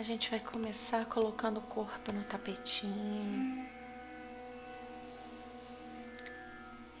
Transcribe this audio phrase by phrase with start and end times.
[0.00, 3.68] a gente vai começar colocando o corpo no tapetinho.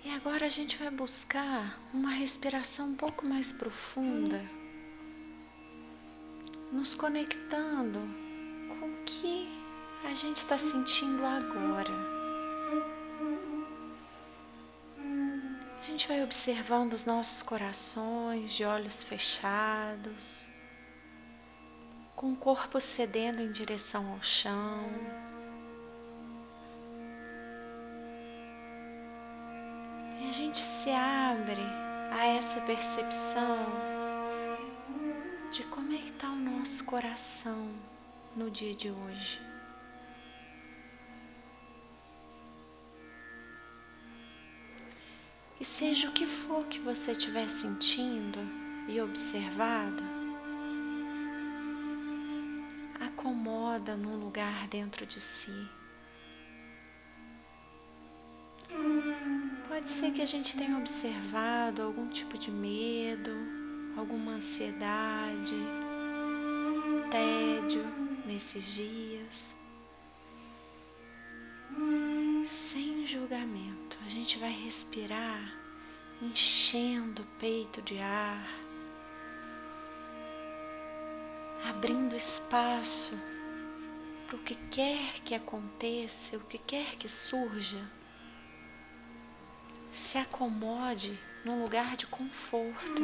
[0.04, 4.44] E agora a gente vai buscar uma respiração um pouco mais profunda,
[6.70, 8.00] nos conectando
[8.68, 9.48] com o que
[10.04, 11.94] a gente está sentindo agora.
[15.80, 20.49] A gente vai observando os nossos corações de olhos fechados,
[22.20, 24.84] com o corpo cedendo em direção ao chão.
[30.20, 31.62] E a gente se abre
[32.12, 33.66] a essa percepção
[35.50, 37.70] de como é que está o nosso coração
[38.36, 39.40] no dia de hoje.
[45.58, 48.40] E seja o que for que você estiver sentindo
[48.88, 50.19] e observado,
[53.20, 55.68] acomoda num lugar dentro de si.
[59.68, 63.30] Pode ser que a gente tenha observado algum tipo de medo,
[63.96, 65.54] alguma ansiedade,
[67.10, 67.84] tédio
[68.24, 69.54] nesses dias.
[72.46, 75.54] Sem julgamento, a gente vai respirar
[76.22, 78.48] enchendo o peito de ar,
[81.68, 83.18] abrindo espaço
[84.26, 87.80] para o que quer que aconteça, o que quer que surja
[89.90, 93.02] se acomode num lugar de conforto.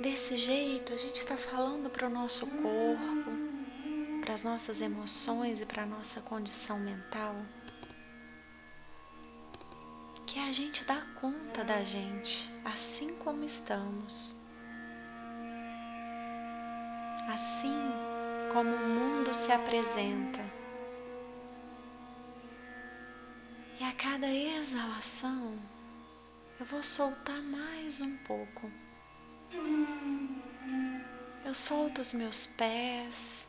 [0.00, 3.30] Desse jeito, a gente está falando para o nosso corpo,
[4.20, 7.36] para as nossas emoções e para a nossa condição mental
[10.30, 14.39] que a gente dá conta da gente assim como estamos.
[17.32, 17.92] Assim
[18.52, 20.40] como o mundo se apresenta.
[23.78, 25.56] E a cada exalação,
[26.58, 28.68] eu vou soltar mais um pouco.
[31.44, 33.48] Eu solto os meus pés,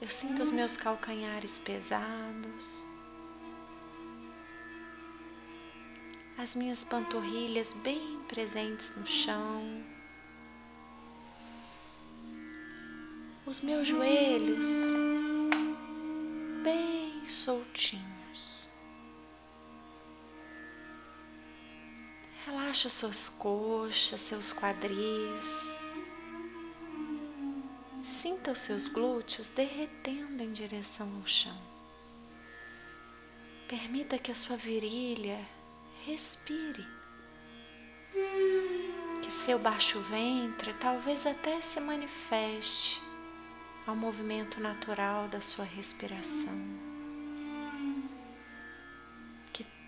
[0.00, 2.84] eu sinto os meus calcanhares pesados,
[6.36, 9.84] as minhas panturrilhas bem presentes no chão,
[13.46, 14.66] os meus joelhos
[16.62, 18.68] bem soltinhos.
[22.46, 25.76] Relaxa suas coxas, seus quadris.
[28.02, 31.56] Sinta os seus glúteos derretendo em direção ao chão.
[33.68, 35.38] Permita que a sua virilha
[36.06, 36.86] respire.
[39.22, 43.13] Que seu baixo ventre talvez até se manifeste
[43.86, 46.84] ao movimento natural da sua respiração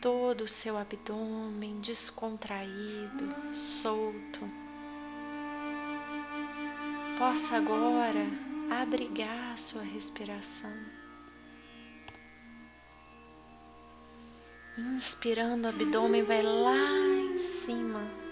[0.00, 4.38] todo o seu abdômen descontraído, solto,
[7.18, 8.24] possa agora
[8.70, 10.72] abrigar a sua respiração.
[14.78, 16.76] Inspirando, o abdômen vai lá
[17.32, 18.25] em cima.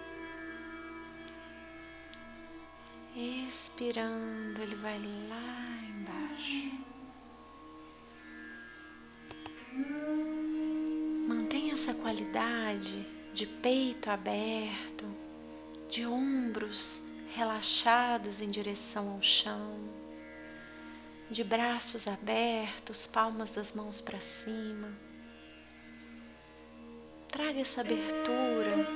[3.16, 4.98] Expirando, ele vai
[5.28, 6.84] lá embaixo.
[11.84, 15.04] essa qualidade de peito aberto,
[15.90, 17.02] de ombros
[17.34, 19.76] relaxados em direção ao chão,
[21.30, 24.88] de braços abertos, palmas das mãos para cima.
[27.28, 28.88] Traga essa abertura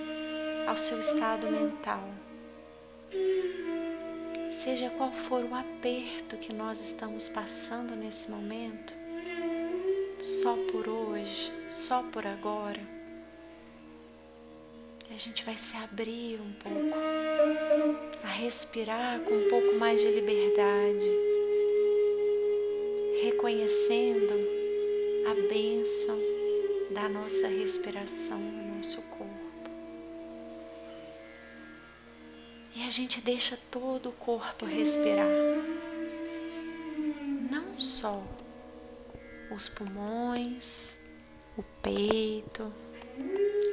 [0.67, 2.09] ao seu estado mental.
[4.65, 8.93] Seja qual for o aperto que nós estamos passando nesse momento,
[10.21, 12.81] só por hoje, só por agora.
[15.09, 16.99] A gente vai se abrir um pouco,
[18.25, 21.09] a respirar com um pouco mais de liberdade,
[23.23, 24.35] reconhecendo
[25.31, 26.19] a bênção
[26.91, 29.38] da nossa respiração no nosso corpo.
[32.79, 35.27] E a gente deixa todo o corpo respirar,
[37.51, 38.23] não só
[39.51, 40.97] os pulmões,
[41.57, 42.73] o peito,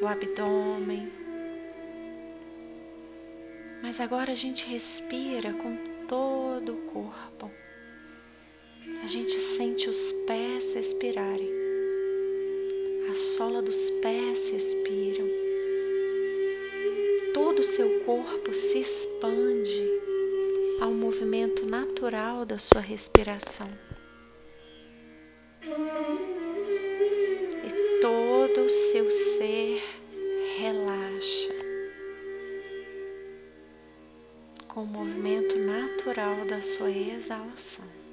[0.02, 1.14] o abdômen.
[3.84, 5.78] Mas agora a gente respira com
[6.08, 7.52] todo o corpo.
[9.04, 11.52] A gente sente os pés respirarem.
[13.12, 15.35] A sola dos pés respiram.
[17.56, 19.82] Todo o seu corpo se expande
[20.82, 23.70] ao movimento natural da sua respiração.
[27.64, 29.82] E todo o seu ser
[30.58, 31.56] relaxa
[34.68, 38.05] com o movimento natural da sua exalação.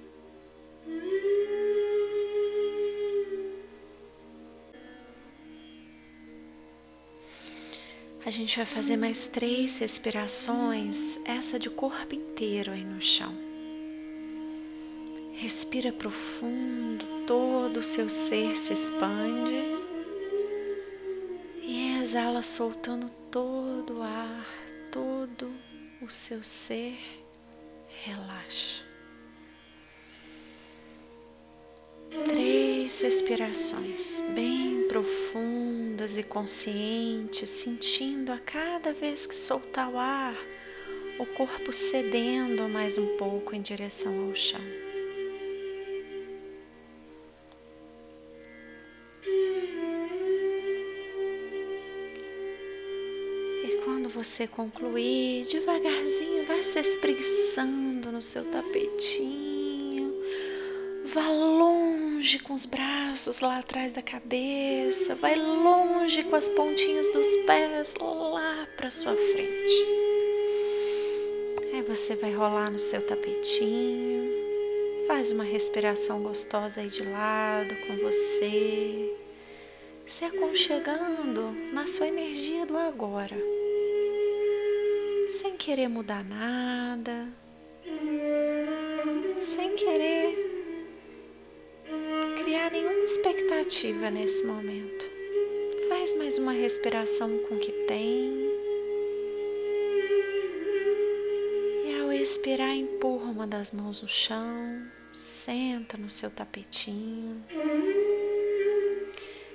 [8.32, 13.34] Gente vai fazer mais três respirações, essa de corpo inteiro aí no chão.
[15.34, 19.52] Respira profundo, todo o seu ser se expande
[21.62, 24.46] e exala soltando todo o ar,
[24.90, 25.52] todo
[26.00, 26.99] o seu ser
[28.05, 28.91] relaxa.
[33.02, 40.37] Respirações bem profundas e conscientes, sentindo a cada vez que soltar o ar,
[41.19, 44.60] o corpo cedendo mais um pouco em direção ao chão.
[53.64, 60.14] E quando você concluir, devagarzinho, vai se espreguiçando no seu tapetinho,
[61.06, 61.91] vá longe
[62.22, 67.94] longe com os braços lá atrás da cabeça, vai longe com as pontinhas dos pés
[67.98, 69.86] lá para sua frente.
[71.74, 74.30] Aí você vai rolar no seu tapetinho,
[75.08, 79.16] faz uma respiração gostosa aí de lado com você,
[80.06, 83.36] se aconchegando na sua energia do agora,
[85.28, 87.26] sem querer mudar nada,
[89.40, 90.51] sem querer
[92.52, 95.06] criar nenhuma expectativa nesse momento.
[95.88, 98.31] Faz mais uma respiração com o que tem.
[101.87, 107.43] E ao expirar, empurra uma das mãos no chão, senta no seu tapetinho.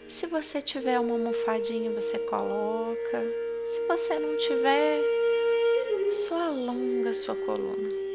[0.10, 3.24] Se você tiver uma almofadinha, você coloca.
[3.64, 5.04] Se você não tiver,
[6.10, 8.07] só alonga sua coluna.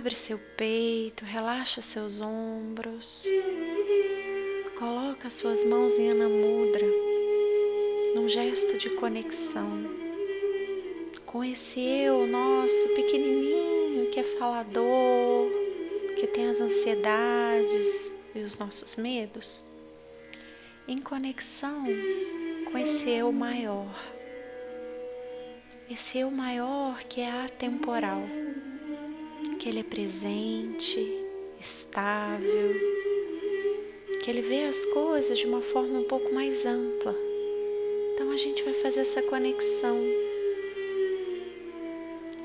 [0.00, 3.22] Abre seu peito, relaxa seus ombros.
[4.78, 6.86] Coloca suas mãos em Anamudra,
[8.14, 9.68] num gesto de conexão
[11.26, 15.50] com esse eu nosso pequenininho que é falador,
[16.18, 19.62] que tem as ansiedades e os nossos medos,
[20.88, 21.84] em conexão
[22.72, 23.94] com esse eu maior.
[25.90, 28.39] Esse eu maior que é atemporal
[29.60, 31.06] que Ele é presente,
[31.58, 32.74] estável,
[34.22, 37.14] que Ele vê as coisas de uma forma um pouco mais ampla.
[38.14, 39.98] Então a gente vai fazer essa conexão.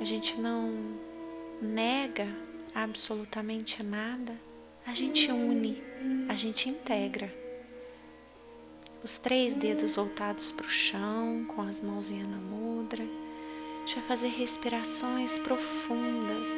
[0.02, 0.74] A gente não
[1.62, 2.28] nega
[2.74, 4.38] absolutamente nada,
[4.86, 5.82] a gente une,
[6.28, 7.34] a gente integra.
[9.02, 13.04] Os três dedos voltados para o chão, com as mãozinhas na mudra.
[13.04, 16.50] A gente vai fazer respirações profundas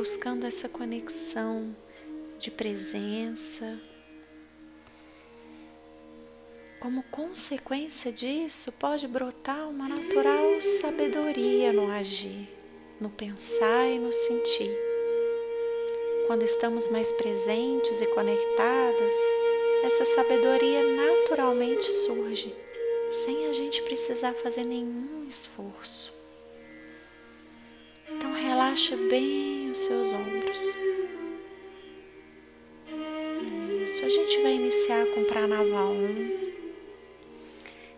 [0.00, 1.76] buscando essa conexão
[2.38, 3.78] de presença.
[6.80, 12.48] Como consequência disso, pode brotar uma natural sabedoria no agir,
[12.98, 14.74] no pensar e no sentir.
[16.26, 19.14] Quando estamos mais presentes e conectadas,
[19.84, 22.54] essa sabedoria naturalmente surge,
[23.10, 26.18] sem a gente precisar fazer nenhum esforço.
[28.08, 30.76] Então, relaxa bem os seus ombros.
[33.82, 36.08] Isso, a gente vai iniciar com Pranavaon.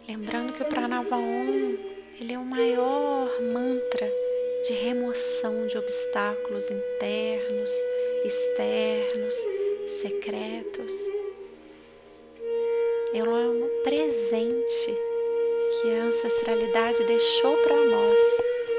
[0.06, 1.76] Lembrando que o Pranavaon,
[2.20, 4.10] ele é o maior mantra
[4.66, 7.70] de remoção de obstáculos internos,
[8.24, 9.36] externos,
[9.88, 10.92] secretos.
[13.14, 14.96] É um presente
[15.80, 18.20] que a ancestralidade deixou para nós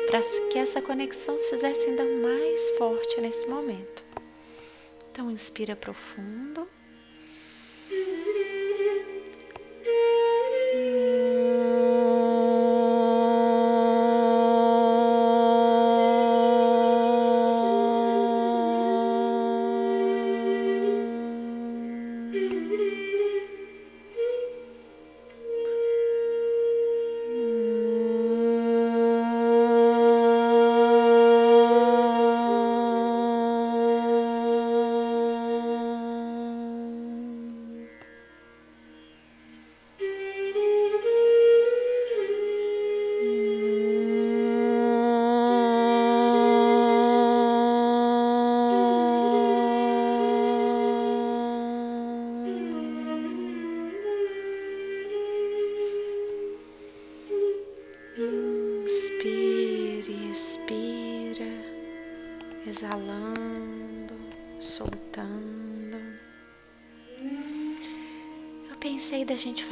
[0.08, 0.20] para
[0.50, 4.04] que essa conexão se fizesse ainda mais forte nesse momento.
[5.12, 6.68] Então, inspira profundo.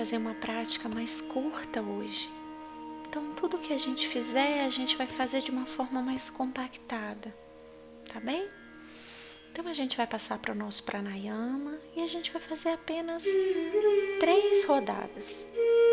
[0.01, 2.27] Fazer uma prática mais curta hoje.
[3.07, 7.31] Então, tudo que a gente fizer, a gente vai fazer de uma forma mais compactada,
[8.11, 8.49] tá bem?
[9.51, 13.23] Então, a gente vai passar para o nosso pranayama e a gente vai fazer apenas
[14.19, 15.45] três rodadas.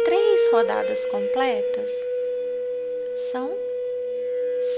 [0.06, 1.90] Três rodadas completas
[3.30, 3.50] são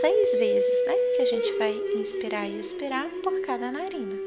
[0.01, 0.97] seis vezes, né?
[1.15, 4.19] Que a gente vai inspirar e expirar por cada narina.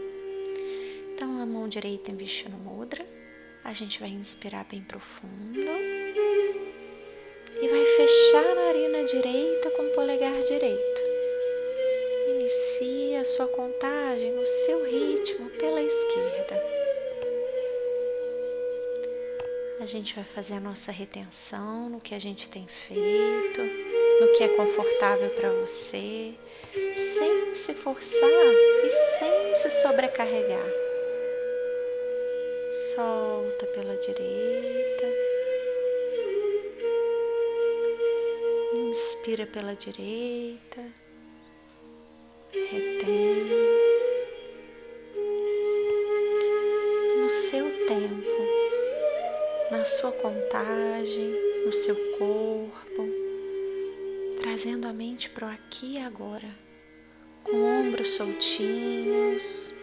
[1.14, 2.58] Então, a mão direita em Vishnu
[3.74, 5.60] a gente vai inspirar bem profundo
[7.60, 11.02] e vai fechar a narina direita com o polegar direito.
[12.30, 16.64] Inicie a sua contagem no seu ritmo pela esquerda.
[19.80, 23.60] A gente vai fazer a nossa retenção no que a gente tem feito
[24.22, 26.36] no que é confortável para você,
[26.94, 28.30] sem se forçar
[28.86, 30.83] e sem se sobrecarregar.
[33.64, 35.06] Solta pela direita.
[38.74, 40.82] Inspira pela direita.
[42.52, 43.48] Retém.
[47.22, 51.32] No seu tempo, na sua contagem,
[51.66, 53.24] no seu corpo
[54.42, 56.50] trazendo a mente para o aqui e agora,
[57.44, 59.74] com ombros soltinhos,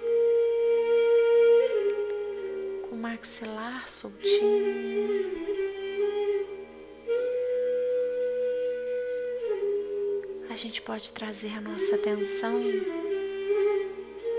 [3.11, 5.31] maxilar soltinho.
[10.49, 12.61] A gente pode trazer a nossa atenção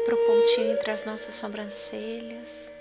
[0.05, 2.71] para o pontinho entre as nossas sobrancelhas,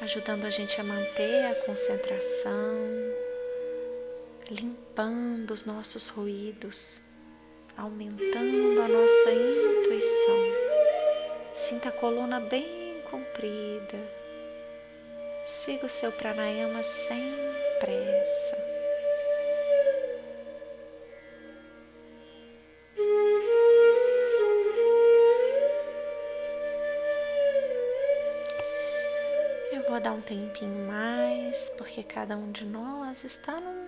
[0.00, 2.76] ajudando a gente a manter a concentração
[4.48, 7.02] limpando os nossos ruídos,
[7.76, 10.36] aumentando a nossa intuição.
[11.56, 14.25] Sinta a coluna bem comprida.
[15.46, 17.32] Siga o seu pranayama sem
[17.78, 18.56] pressa.
[29.72, 33.86] Eu vou dar um tempinho mais, porque cada um de nós está num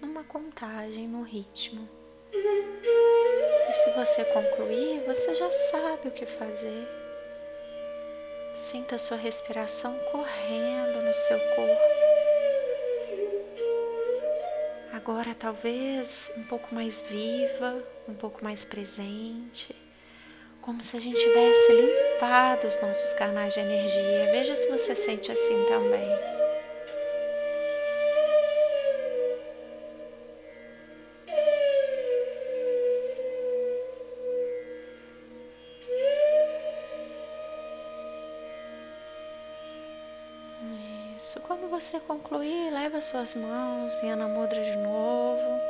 [0.00, 1.88] numa contagem, no ritmo.
[2.32, 7.01] E se você concluir, você já sabe o que fazer.
[8.62, 11.82] Sinta a sua respiração correndo no seu corpo.
[14.92, 19.74] Agora, talvez um pouco mais viva, um pouco mais presente,
[20.60, 24.30] como se a gente tivesse limpado os nossos canais de energia.
[24.30, 26.31] Veja se você sente assim também.
[43.12, 45.60] Suas mãos em Anamudra de novo.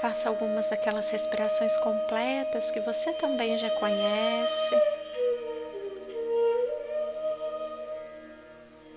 [0.00, 4.74] Faça algumas daquelas respirações completas que você também já conhece.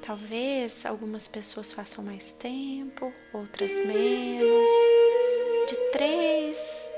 [0.01, 4.69] Talvez algumas pessoas façam mais tempo, outras menos.
[5.67, 6.89] De três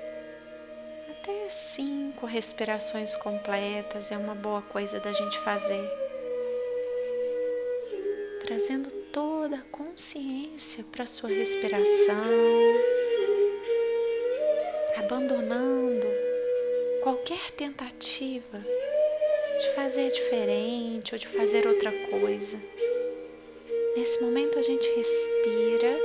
[1.10, 6.01] até cinco respirações completas é uma boa coisa da gente fazer
[8.51, 10.41] trazendo toda a consciência
[10.91, 12.15] para a sua respiração,
[14.96, 16.08] abandonando
[17.01, 18.60] qualquer tentativa
[19.60, 22.60] de fazer diferente ou de fazer outra coisa.
[23.96, 25.98] Nesse momento a gente respira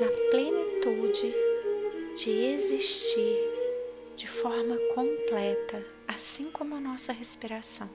[0.00, 1.34] na plenitude
[2.16, 3.36] de existir
[4.16, 7.90] de forma completa, assim como a nossa respiração.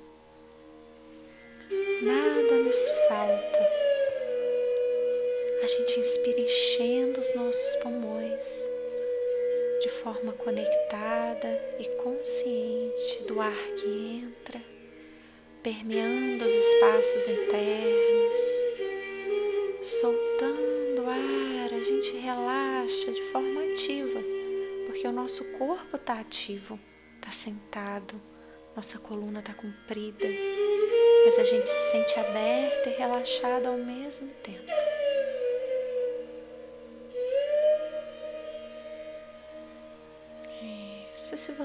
[2.03, 3.76] Nada nos falta.
[5.61, 8.69] A gente inspira enchendo os nossos pulmões
[9.81, 11.47] de forma conectada
[11.79, 14.61] e consciente do ar que entra,
[15.61, 18.41] permeando os espaços internos,
[19.83, 24.19] soltando o ar, a gente relaxa de forma ativa,
[24.85, 26.79] porque o nosso corpo está ativo,
[27.15, 28.19] está sentado,
[28.75, 30.27] nossa coluna está comprida
[31.27, 34.86] mas a gente se sente aberta e relaxada ao mesmo tempo.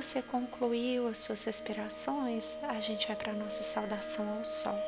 [0.03, 4.79] Você concluiu as suas respirações, a gente vai para a nossa saudação ao sol.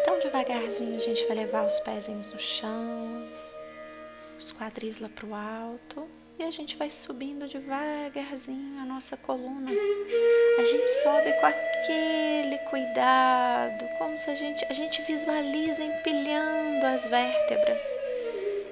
[0.00, 3.28] Então, devagarzinho, a gente vai levar os pezinhos no chão,
[4.38, 9.70] os quadris lá para o alto E a gente vai subindo devagarzinho a nossa coluna.
[10.58, 17.06] A gente sobe com aquele cuidado, como se a gente, a gente visualiza empilhando as
[17.06, 17.82] vértebras.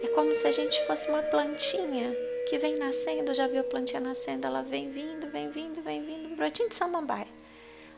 [0.02, 4.00] É como se a gente fosse uma plantinha que vem nascendo, já viu a plantinha
[4.00, 7.28] nascendo, ela vem vindo, vem vindo, vem vindo, um brotinho de samambaia.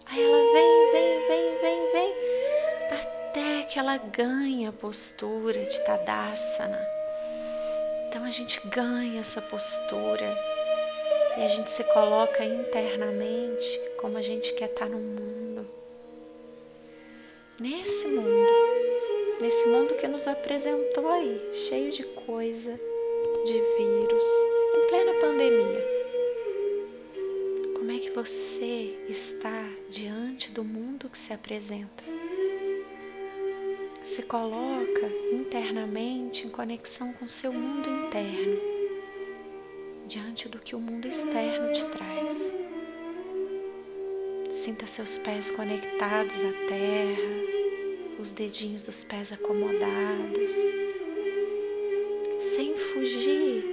[0.06, 2.14] Aí ela vem, vem, vem, vem, vem,
[2.92, 6.84] até que ela ganha a postura de Tadasana.
[8.08, 10.36] Então a gente ganha essa postura
[11.38, 15.68] e a gente se coloca internamente como a gente quer estar no mundo.
[17.60, 18.50] Nesse mundo,
[19.40, 22.89] nesse mundo que nos apresentou aí, cheio de coisa,
[23.44, 24.26] de vírus,
[24.76, 25.84] em plena pandemia.
[27.74, 32.04] Como é que você está diante do mundo que se apresenta?
[34.04, 38.60] Se coloca internamente em conexão com seu mundo interno,
[40.06, 42.54] diante do que o mundo externo te traz.
[44.50, 50.89] Sinta seus pés conectados à terra, os dedinhos dos pés acomodados
[52.60, 53.64] sem fugir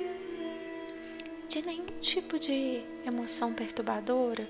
[1.50, 4.48] de nenhum tipo de emoção perturbadora,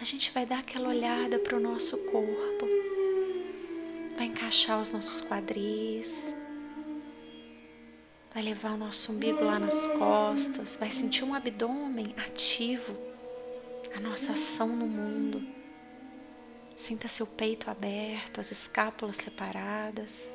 [0.00, 2.66] a gente vai dar aquela olhada para o nosso corpo,
[4.16, 6.34] vai encaixar os nossos quadris,
[8.34, 12.96] vai levar o nosso umbigo lá nas costas, vai sentir um abdômen ativo,
[13.94, 15.46] a nossa ação no mundo.
[16.74, 20.28] Sinta seu peito aberto, as escápulas separadas.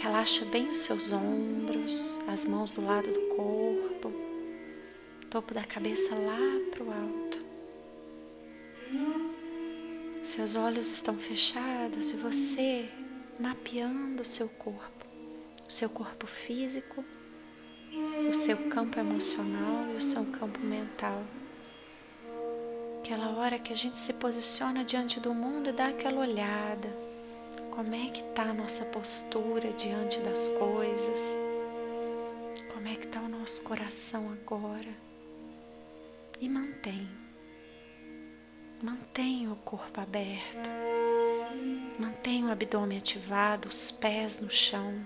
[0.00, 4.12] Relaxa bem os seus ombros, as mãos do lado do corpo,
[5.28, 6.38] topo da cabeça lá
[6.70, 7.44] para o alto.
[10.22, 12.88] Seus olhos estão fechados e você
[13.40, 15.04] mapeando o seu corpo,
[15.68, 17.04] o seu corpo físico,
[18.30, 21.24] o seu campo emocional e o seu campo mental.
[23.00, 27.07] Aquela hora que a gente se posiciona diante do mundo e dá aquela olhada
[27.78, 31.20] como é que está a nossa postura diante das coisas?
[32.74, 34.88] Como é que está o nosso coração agora?
[36.40, 37.08] E mantém.
[38.82, 40.68] Mantenha o corpo aberto.
[42.00, 45.00] Mantenha o abdômen ativado, os pés no chão,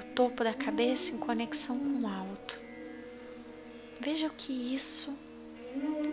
[0.00, 2.60] o topo da cabeça em conexão com o alto.
[4.00, 5.16] Veja o que isso,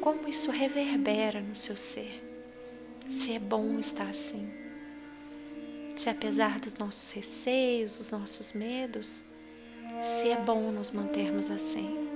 [0.01, 2.23] como isso reverbera no seu ser.
[3.09, 4.62] Se é bom estar assim
[5.95, 9.23] se apesar dos nossos receios, dos nossos medos,
[10.01, 12.09] se é bom nos mantermos assim.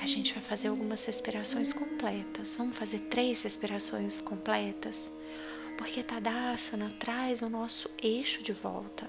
[0.00, 2.54] A gente vai fazer algumas respirações completas.
[2.54, 5.10] Vamos fazer três respirações completas,
[5.78, 9.08] porque Tadasana traz o nosso eixo de volta.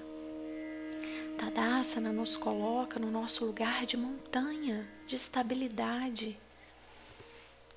[1.36, 6.38] Tadasana nos coloca no nosso lugar de montanha, de estabilidade,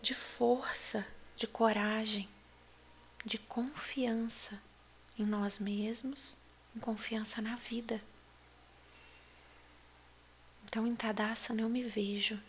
[0.01, 1.05] de força,
[1.35, 2.27] de coragem
[3.25, 4.59] de confiança
[5.17, 6.37] em nós mesmos,
[6.75, 8.01] em confiança na vida.
[10.65, 12.39] Então, em Tadasana eu me vejo,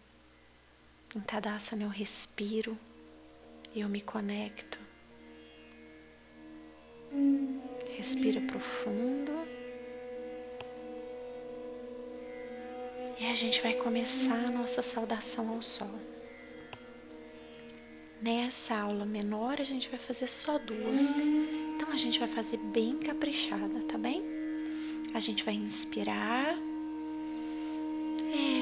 [1.15, 2.79] em Tadasana eu respiro
[3.75, 4.79] e eu me conecto.
[7.97, 9.33] Respira profundo.
[13.19, 16.12] E a gente vai começar a nossa saudação ao sol.
[18.23, 21.03] Nessa aula menor a gente vai fazer só duas.
[21.75, 24.23] Então a gente vai fazer bem caprichada, tá bem?
[25.13, 26.57] A gente vai inspirar.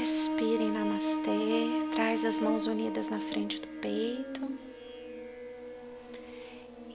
[0.01, 1.91] Expire em namastê.
[1.95, 4.51] Traz as mãos unidas na frente do peito.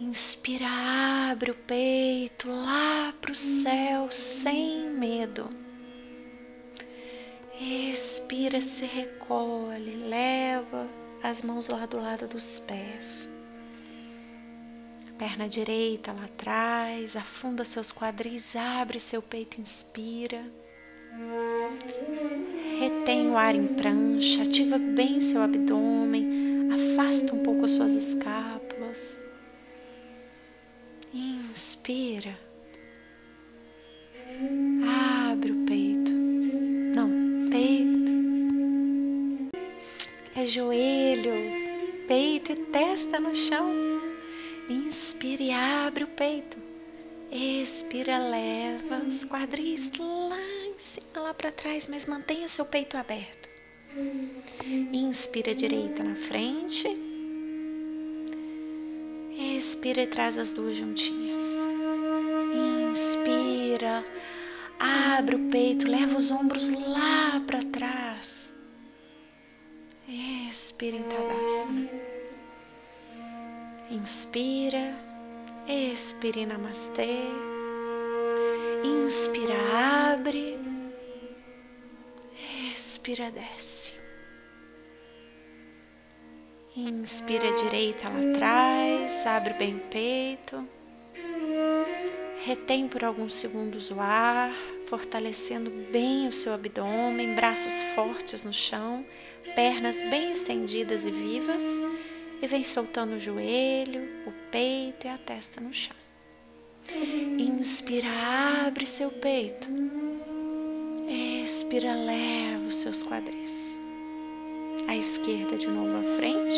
[0.01, 0.65] Inspira,
[1.31, 5.47] abre o peito lá para o céu sem medo.
[7.61, 13.27] Expira, se recolhe, leva as mãos lá do lado dos pés.
[15.17, 20.43] Perna direita lá atrás, afunda seus quadris, abre seu peito, inspira.
[22.79, 29.17] Retém o ar em prancha, ativa bem seu abdômen, afasta um pouco as suas escápulas.
[31.13, 32.37] Inspira.
[35.31, 35.94] Abre o peito.
[40.35, 41.33] É joelho,
[42.07, 43.71] peito e testa no chão.
[44.69, 46.57] Inspire e abre o peito.
[47.31, 53.49] Expira, leva os quadris lá em cima, lá para trás, mas mantenha seu peito aberto.
[54.91, 56.87] Inspira direita na frente.
[59.31, 61.41] Expira e traz as duas juntinhas.
[62.89, 64.03] Inspira,
[64.79, 68.44] Abre o peito, leva os ombros lá para trás.
[70.07, 71.89] Expira em Tadasana.
[73.89, 74.95] Inspira,
[75.67, 77.21] expira em Namastê.
[78.83, 79.55] Inspira,
[80.13, 80.59] abre.
[82.73, 83.93] Expira, desce.
[86.75, 90.67] Inspira direita lá atrás, abre bem o peito.
[92.43, 94.51] Retém por alguns segundos o ar,
[94.85, 99.03] fortalecendo bem o seu abdômen, braços fortes no chão,
[99.55, 101.63] pernas bem estendidas e vivas,
[102.41, 105.95] e vem soltando o joelho, o peito e a testa no chão.
[107.39, 108.07] Inspira,
[108.67, 109.67] abre seu peito.
[111.07, 113.75] Expira, leva os seus quadris
[114.87, 116.55] à esquerda de novo à frente.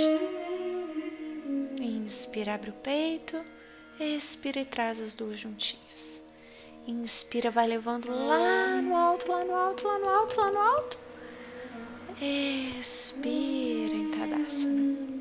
[1.79, 3.37] Inspira, abre o peito.
[3.99, 6.21] Expira e traz as duas juntinhas.
[6.87, 11.06] Inspira, vai levando lá no alto, lá no alto, lá no alto, lá no alto.
[12.21, 15.19] Expira em Tadasana.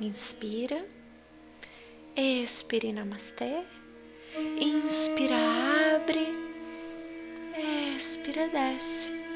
[0.00, 0.86] Inspira.
[2.16, 3.62] Expira em Namastê.
[4.60, 5.36] Inspira,
[5.96, 6.28] abre.
[7.96, 9.26] Expira, desce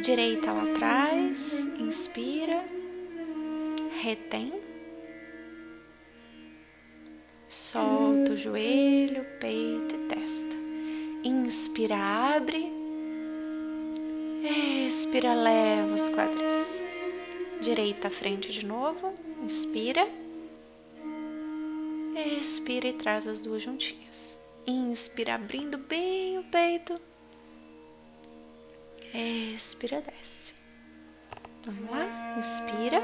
[0.00, 2.64] direita lá atrás, inspira,
[4.00, 4.52] retém,
[7.48, 10.56] solta o joelho, peito e testa.
[11.22, 12.72] Inspira, abre,
[14.44, 16.82] expira, leva os quadris.
[17.60, 20.06] Direita à frente de novo, inspira,
[22.40, 24.38] expira e traz as duas juntinhas.
[24.66, 27.00] Inspira, abrindo bem o peito
[29.14, 30.54] Expira, desce.
[31.66, 32.34] Vamos lá?
[32.38, 33.02] Inspira.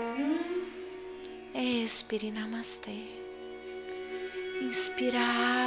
[1.55, 3.05] Expire, namastê.
[4.63, 5.19] Inspira,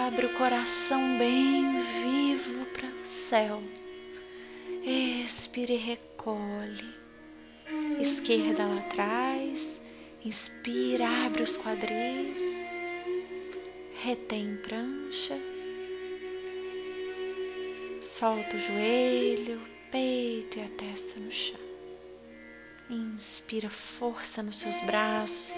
[0.07, 3.61] abre o coração bem vivo para o céu.
[4.83, 6.95] Expire, recolhe.
[7.99, 9.79] Esquerda lá atrás.
[10.25, 12.41] Inspira, abre os quadris.
[14.03, 15.39] Retém prancha.
[18.01, 21.59] Solta o joelho, peito e a testa no chão.
[22.89, 25.53] Inspira força nos seus braços.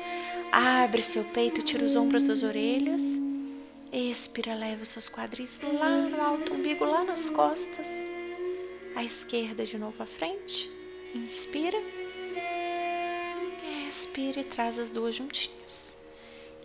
[0.52, 3.02] Abre seu peito, tira os ombros das orelhas.
[3.92, 8.13] Expira, leva os seus quadris lá no alto umbigo, lá nas costas.
[8.96, 10.70] À esquerda de novo à frente.
[11.16, 11.78] Inspira.
[13.88, 15.98] Expira e traz as duas juntinhas.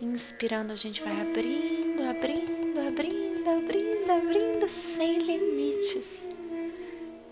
[0.01, 6.27] Inspirando, a gente vai abrindo, abrindo, abrindo, abrindo, abrindo, sem limites.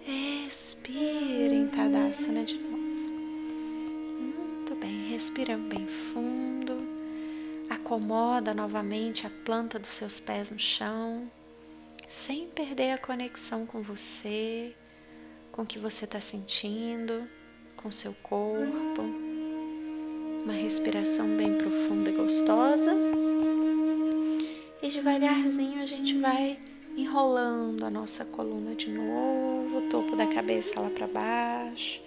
[0.06, 2.78] Expira em Tadasana de novo.
[4.20, 6.78] Muito bem, respira bem fundo.
[7.70, 11.32] Acomoda novamente a planta dos seus pés no chão,
[12.08, 14.74] sem perder a conexão com você,
[15.58, 17.28] com o que você está sentindo,
[17.76, 19.02] com seu corpo.
[20.44, 22.94] Uma respiração bem profunda e gostosa.
[24.84, 26.60] E devagarzinho a gente vai
[26.96, 32.04] enrolando a nossa coluna de novo, o topo da cabeça lá para baixo.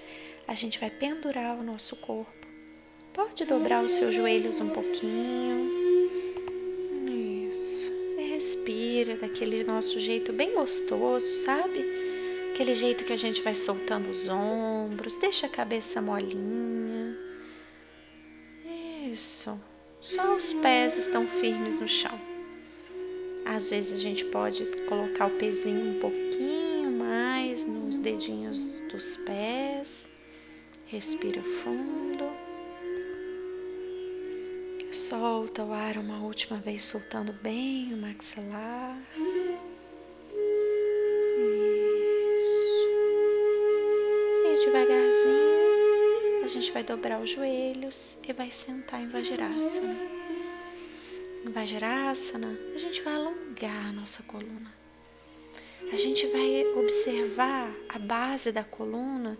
[0.47, 2.47] A gente vai pendurar o nosso corpo.
[3.13, 5.69] Pode dobrar os seus joelhos um pouquinho.
[7.49, 7.91] Isso.
[8.17, 12.00] E respira daquele nosso jeito bem gostoso, sabe?
[12.61, 17.17] Aquele jeito que a gente vai soltando os ombros, deixa a cabeça molinha.
[19.11, 19.59] Isso.
[19.99, 22.21] Só os pés estão firmes no chão.
[23.47, 30.07] Às vezes a gente pode colocar o pezinho um pouquinho mais nos dedinhos dos pés.
[30.85, 32.31] Respira fundo.
[34.93, 38.99] Solta o ar uma última vez, soltando bem o maxilar.
[46.53, 50.21] Gente vai dobrar os joelhos e vai sentar em Vajrasana
[51.45, 54.73] no Vajrasana, a gente vai alongar a nossa coluna.
[55.93, 59.39] A gente vai observar a base da coluna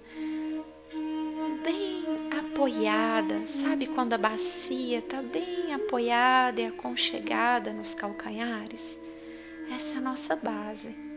[1.63, 2.05] bem
[2.39, 8.99] apoiada, sabe quando a bacia está bem apoiada e aconchegada nos calcanhares?
[9.71, 11.10] Essa é a nossa base.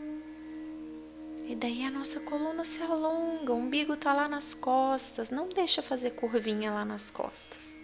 [1.46, 5.82] E daí a nossa coluna se alonga, o umbigo está lá nas costas, não deixa
[5.82, 7.78] fazer curvinha lá nas costas.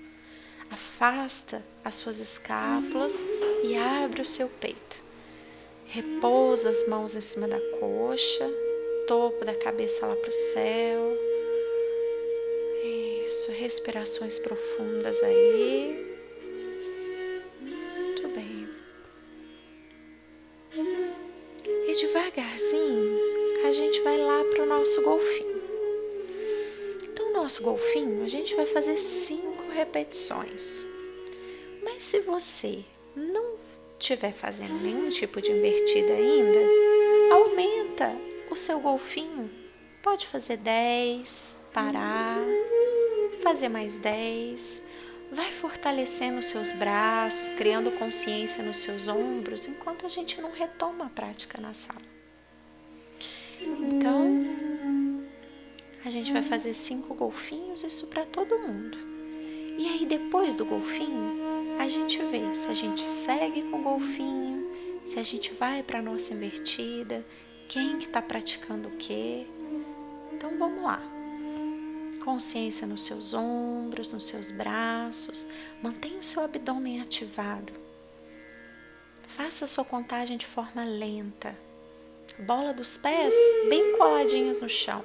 [0.71, 3.13] Afasta as suas escápulas
[3.63, 5.01] e abre o seu peito.
[5.87, 8.47] Repousa as mãos em cima da coxa,
[9.07, 11.17] topo da cabeça lá para o céu.
[13.25, 16.08] Isso, respirações profundas aí.
[24.89, 25.61] Nosso golfinho.
[27.03, 30.87] Então, o nosso golfinho, a gente vai fazer cinco repetições.
[31.83, 32.83] Mas se você
[33.15, 33.55] não
[33.99, 36.59] estiver fazendo nenhum tipo de invertida ainda,
[37.31, 38.15] aumenta
[38.49, 39.51] o seu golfinho.
[40.01, 42.39] Pode fazer 10, parar,
[43.43, 44.83] fazer mais 10.
[45.31, 51.05] Vai fortalecendo os seus braços, criando consciência nos seus ombros, enquanto a gente não retoma
[51.05, 52.01] a prática na sala.
[53.61, 54.68] Então,
[56.03, 58.97] a gente vai fazer cinco golfinhos, isso para todo mundo.
[59.77, 64.69] E aí, depois do golfinho, a gente vê se a gente segue com o golfinho,
[65.05, 67.25] se a gente vai para nossa invertida,
[67.67, 69.45] quem que está praticando o quê.
[70.33, 71.01] Então, vamos lá
[72.29, 75.47] consciência nos seus ombros, nos seus braços.
[75.81, 77.73] Mantenha o seu abdômen ativado.
[79.29, 81.57] Faça a sua contagem de forma lenta.
[82.37, 83.33] Bola dos pés
[83.67, 85.03] bem coladinhos no chão.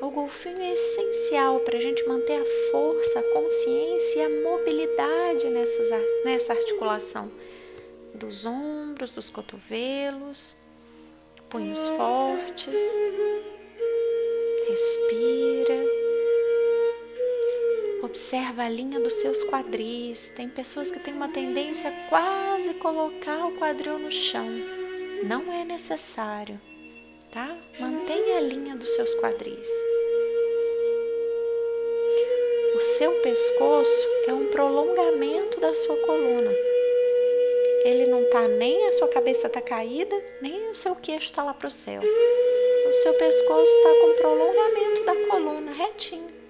[0.00, 5.48] O golfinho é essencial para a gente manter a força, a consciência e a mobilidade
[5.50, 5.88] nessas,
[6.24, 7.30] nessa articulação
[8.14, 10.56] dos ombros, dos cotovelos,
[11.48, 12.80] punhos fortes.
[14.68, 15.82] Respira.
[18.02, 20.30] Observa a linha dos seus quadris.
[20.34, 24.46] Tem pessoas que têm uma tendência a quase colocar o quadril no chão.
[25.24, 26.60] Não é necessário,
[27.32, 27.56] tá?
[27.80, 29.68] Mantenha a linha dos seus quadris.
[32.76, 36.52] O seu pescoço é um prolongamento da sua coluna.
[37.84, 41.54] Ele não tá nem a sua cabeça tá caída, nem o seu queixo está lá
[41.54, 42.00] para o céu.
[42.00, 46.42] O seu pescoço está com prolongamento da coluna retinho.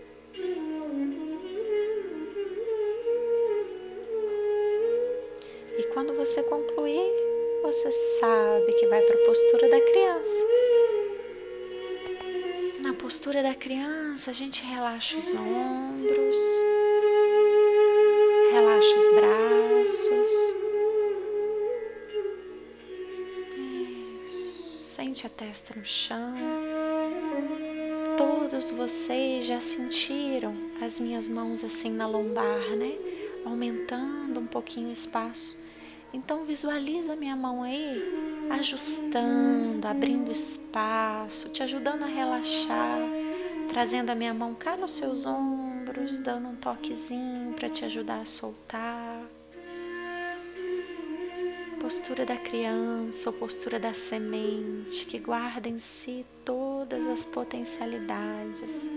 [5.94, 7.10] quando você concluir,
[7.62, 10.61] você sabe que vai para a postura da criança.
[13.12, 16.36] Postura da criança, a gente relaxa os ombros,
[18.50, 20.30] relaxa os braços.
[24.30, 24.94] Isso.
[24.94, 26.32] Sente a testa no chão.
[28.16, 32.94] Todos vocês já sentiram as minhas mãos assim na lombar, né?
[33.44, 35.62] Aumentando um pouquinho o espaço.
[36.14, 43.00] Então visualiza minha mão aí, ajustando, abrindo espaço, te ajudando a relaxar,
[43.68, 48.26] trazendo a minha mão cá nos seus ombros, dando um toquezinho para te ajudar a
[48.26, 49.22] soltar.
[51.80, 58.88] Postura da criança ou postura da semente que guarda em si todas as potencialidades.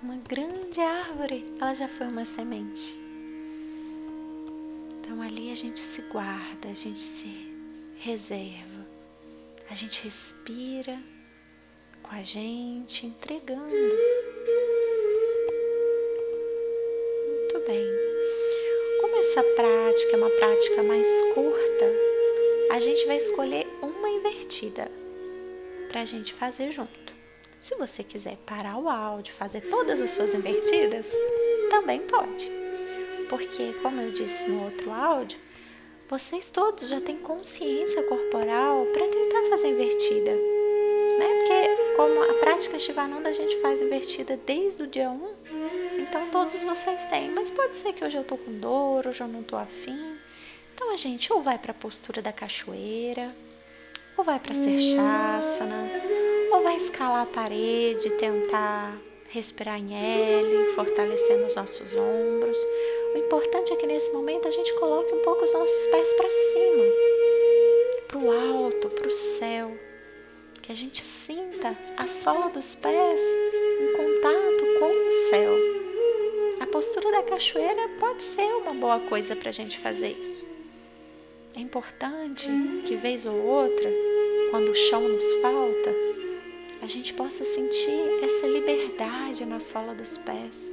[0.00, 2.98] Uma grande árvore, ela já foi uma semente.
[5.00, 7.51] Então ali a gente se guarda, a gente se
[8.02, 8.84] reserva,
[9.70, 10.98] a gente respira
[12.02, 13.62] com a gente, entregando.
[17.28, 17.86] Muito bem.
[19.00, 21.86] Como essa prática é uma prática mais curta,
[22.72, 24.90] a gente vai escolher uma invertida
[25.88, 27.12] para a gente fazer junto.
[27.60, 31.08] Se você quiser parar o áudio, fazer todas as suas invertidas,
[31.70, 32.62] também pode
[33.32, 35.38] porque, como eu disse no outro áudio,
[36.08, 40.32] vocês todos já têm consciência corporal para tentar fazer invertida.
[40.32, 41.28] Né?
[41.38, 45.34] Porque, como a prática Shivananda a gente faz invertida desde o dia 1,
[45.98, 47.30] então todos vocês têm.
[47.30, 50.16] Mas pode ser que hoje eu estou com dor, hoje eu não estou afim.
[50.74, 53.34] Então a gente ou vai para a postura da cachoeira,
[54.16, 55.90] ou vai para ser chasana,
[56.52, 62.58] ou vai escalar a parede, tentar respirar em L, fortalecendo os nossos ombros
[63.14, 66.30] o importante é que nesse momento a gente coloque um pouco os nossos pés para
[66.30, 66.84] cima,
[68.08, 69.76] para o alto, para o céu.
[70.62, 73.20] Que a gente sinta a sola dos pés
[73.80, 75.52] em contato com o céu.
[76.60, 80.46] A postura da cachoeira pode ser uma boa coisa para a gente fazer isso.
[81.54, 82.48] É importante
[82.86, 83.90] que, vez ou outra,
[84.50, 85.94] quando o chão nos falta,
[86.80, 90.72] a gente possa sentir essa liberdade na sola dos pés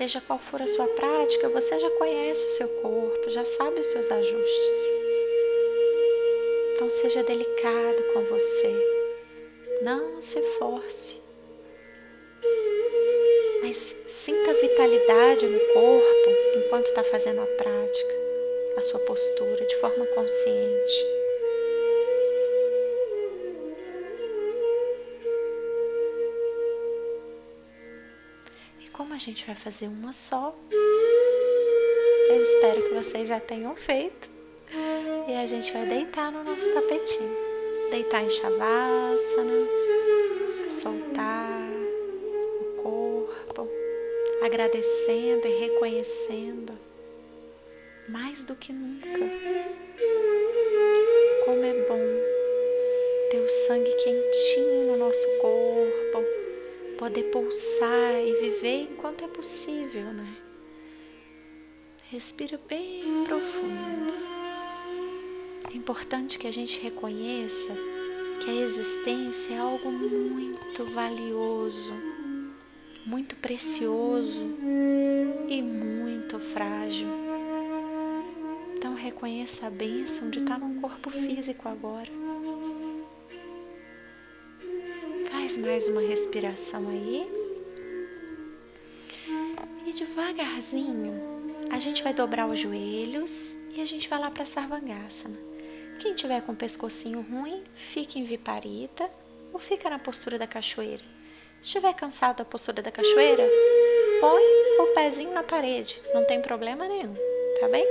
[0.00, 3.86] Seja qual for a sua prática, você já conhece o seu corpo, já sabe os
[3.86, 4.78] seus ajustes.
[6.72, 8.74] Então seja delicado com você.
[9.82, 11.20] Não se force.
[13.60, 18.14] Mas sinta vitalidade no corpo enquanto está fazendo a prática,
[18.78, 21.19] a sua postura de forma consciente.
[29.20, 30.54] Gente vai fazer uma só.
[32.28, 34.28] Eu espero que vocês já tenham feito.
[35.28, 37.36] E a gente vai deitar no nosso tapetinho.
[37.90, 39.68] Deitar em Shavasana,
[40.68, 41.60] soltar
[42.60, 43.68] o corpo,
[44.42, 46.78] agradecendo e reconhecendo
[48.08, 49.20] mais do que nunca
[51.44, 51.98] como é bom
[53.30, 56.39] ter o sangue quentinho no nosso corpo,
[57.00, 60.36] poder pulsar e viver enquanto é possível, né?
[62.10, 64.12] Respira bem profundo.
[65.72, 67.74] É importante que a gente reconheça
[68.44, 71.94] que a existência é algo muito valioso,
[73.06, 74.46] muito precioso
[75.48, 77.08] e muito frágil.
[78.76, 82.29] Então reconheça a bênção de estar num corpo físico agora.
[85.50, 87.28] Faz mais uma respiração aí.
[89.84, 91.12] E devagarzinho
[91.72, 95.36] a gente vai dobrar os joelhos e a gente vai lá para Sarvangasana.
[95.98, 99.10] Quem tiver com o pescocinho ruim, fica em Viparita
[99.52, 101.02] ou fica na postura da cachoeira.
[101.60, 103.44] Se estiver cansado da postura da cachoeira,
[104.20, 104.44] põe
[104.78, 107.16] o pezinho na parede, não tem problema nenhum,
[107.58, 107.84] tá bem?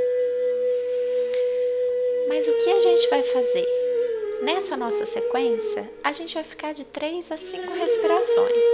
[2.29, 3.78] Mas o que a gente vai fazer?
[4.41, 8.65] Nessa nossa sequência, a gente vai ficar de 3 a 5 respirações.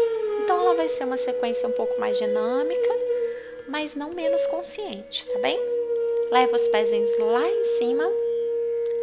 [0.43, 3.05] Então ela vai ser uma sequência um pouco mais dinâmica
[3.67, 5.59] mas não menos consciente, tá bem?
[6.31, 8.09] Leva os pezinhos lá em cima,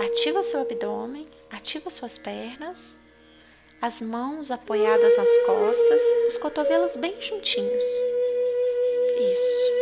[0.01, 2.99] ativa seu abdômen, ativa suas pernas,
[3.81, 7.85] as mãos apoiadas nas costas, os cotovelos bem juntinhos.
[9.19, 9.73] Isso.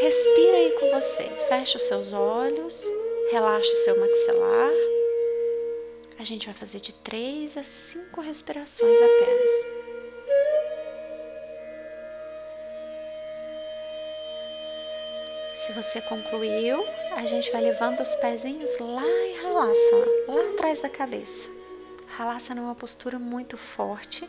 [0.00, 1.24] Respira aí com você.
[1.48, 2.82] Fecha os seus olhos,
[3.30, 4.91] relaxa o seu maxilar.
[6.22, 9.50] A gente vai fazer de três a cinco respirações apenas.
[15.56, 16.84] Se você concluiu,
[17.16, 21.50] a gente vai levando os pezinhos lá em Halasana, lá atrás da cabeça.
[22.16, 24.24] Halasana é uma postura muito forte,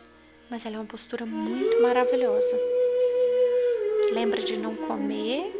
[0.50, 2.58] mas ela é uma postura muito maravilhosa.
[4.12, 5.52] Lembra de não comer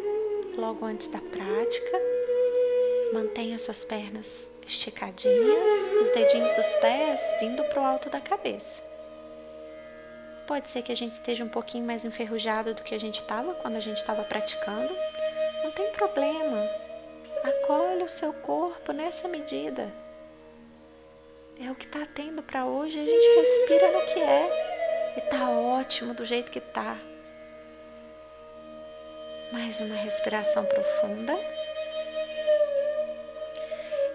[0.59, 1.97] logo antes da prática.
[3.13, 8.83] Mantenha suas pernas esticadinhas, os dedinhos dos pés vindo para o alto da cabeça.
[10.47, 13.55] Pode ser que a gente esteja um pouquinho mais enferrujado do que a gente estava
[13.55, 14.95] quando a gente estava praticando,
[15.75, 16.69] tem problema.
[17.43, 19.93] Acolhe o seu corpo nessa medida.
[21.61, 22.99] É o que está tendo para hoje.
[22.99, 25.15] A gente respira no que é.
[25.17, 26.97] E tá ótimo do jeito que tá.
[29.53, 31.35] Mais uma respiração profunda.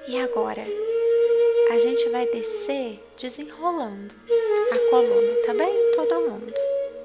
[0.10, 0.66] E agora,
[1.72, 4.12] a gente vai descer desenrolando
[4.72, 5.72] a coluna, tá bem?
[5.94, 6.52] Todo mundo.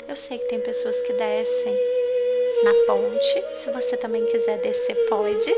[0.08, 1.76] Eu sei que tem pessoas que descem
[2.62, 3.58] na ponte.
[3.58, 5.54] Se você também quiser descer, pode.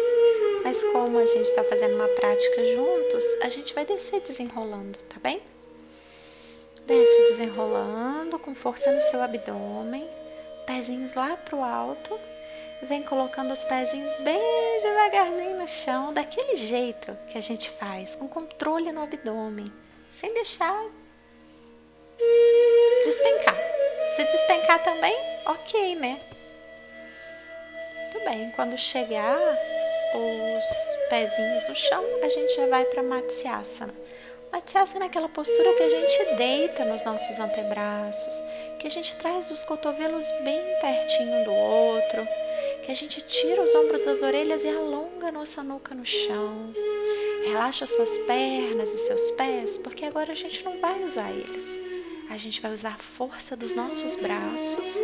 [0.65, 5.21] Mas como a gente está fazendo uma prática juntos, a gente vai descer desenrolando, tá
[5.23, 5.41] bem?
[6.85, 10.05] Desce desenrolando com força no seu abdômen,
[10.67, 12.19] pezinhos lá pro alto.
[12.83, 18.29] Vem colocando os pezinhos bem devagarzinho no chão, daquele jeito que a gente faz, com
[18.29, 19.73] controle no abdômen,
[20.13, 20.85] sem deixar
[23.03, 23.57] despencar.
[24.15, 26.19] Se despencar também, ok, né?
[28.03, 29.39] Muito bem, quando chegar
[30.15, 30.65] os
[31.09, 33.95] pezinhos no chão, a gente já vai para Matsyasana.
[34.53, 38.35] Matsyasana é aquela postura que a gente deita nos nossos antebraços,
[38.79, 42.27] que a gente traz os cotovelos bem pertinho do outro,
[42.87, 46.73] que a gente tira os ombros das orelhas e alonga nossa nuca no chão.
[47.45, 51.77] Relaxa suas pernas e seus pés, porque agora a gente não vai usar eles.
[52.31, 55.03] A gente vai usar a força dos nossos braços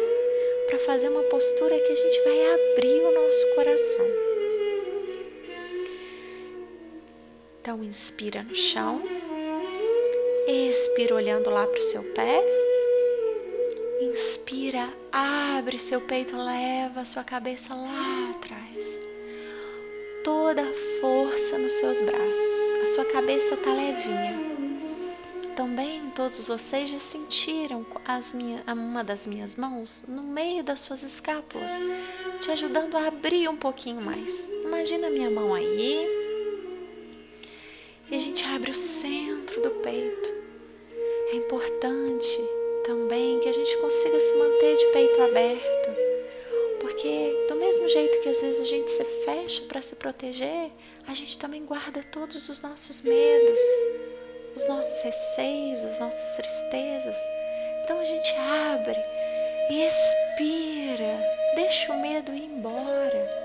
[0.69, 4.07] para fazer uma postura que a gente vai abrir o nosso coração.
[7.61, 9.03] Então, inspira no chão,
[10.47, 12.62] expira olhando lá para o seu pé.
[14.11, 18.85] Inspira, abre seu peito, leva sua cabeça lá atrás.
[20.25, 22.83] Toda a força nos seus braços.
[22.83, 24.41] A sua cabeça está levinha.
[25.55, 31.05] Também todos vocês já sentiram as minha, uma das minhas mãos no meio das suas
[31.05, 31.71] escápulas,
[32.41, 34.51] te ajudando a abrir um pouquinho mais.
[34.65, 36.09] Imagina a minha mão aí.
[38.11, 40.29] E a gente abre o centro do peito.
[41.31, 45.91] É importante também que a gente consiga se manter de peito aberto.
[46.81, 50.71] Porque do mesmo jeito que às vezes a gente se fecha para se proteger,
[51.07, 53.61] a gente também guarda todos os nossos medos
[54.57, 57.17] os nossos receios, as nossas tristezas.
[57.83, 58.99] Então a gente abre
[59.71, 61.21] e expira,
[61.55, 63.43] deixa o medo ir embora.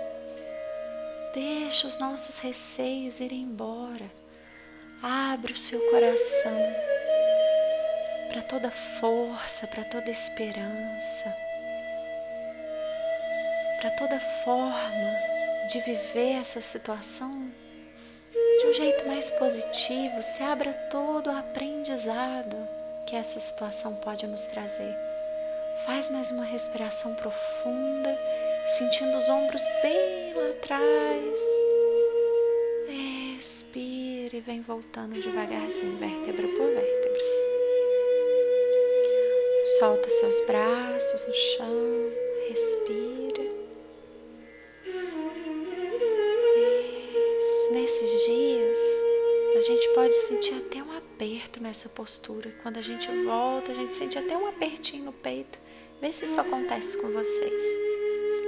[1.33, 4.09] Deixa os nossos receios irem embora.
[5.01, 6.96] Abre o seu coração
[8.29, 11.35] para toda força, para toda esperança,
[13.79, 15.13] para toda forma
[15.71, 17.49] de viver essa situação
[18.59, 20.21] de um jeito mais positivo.
[20.21, 22.55] Se abra todo o aprendizado
[23.05, 24.95] que essa situação pode nos trazer.
[25.85, 28.17] Faz mais uma respiração profunda,
[28.77, 31.39] sentindo os ombros bem lá atrás.
[32.87, 37.36] Respira e vem voltando devagarzinho, vértebra por vértebra.
[39.79, 42.11] Solta seus braços no chão,
[42.49, 43.43] respira.
[47.37, 47.73] Isso.
[47.73, 48.79] Nesses dias,
[49.55, 52.49] a gente pode sentir até um aperto nessa postura.
[52.63, 55.59] Quando a gente volta, a gente sente até um apertinho no peito.
[56.01, 57.63] Vê se isso acontece com vocês.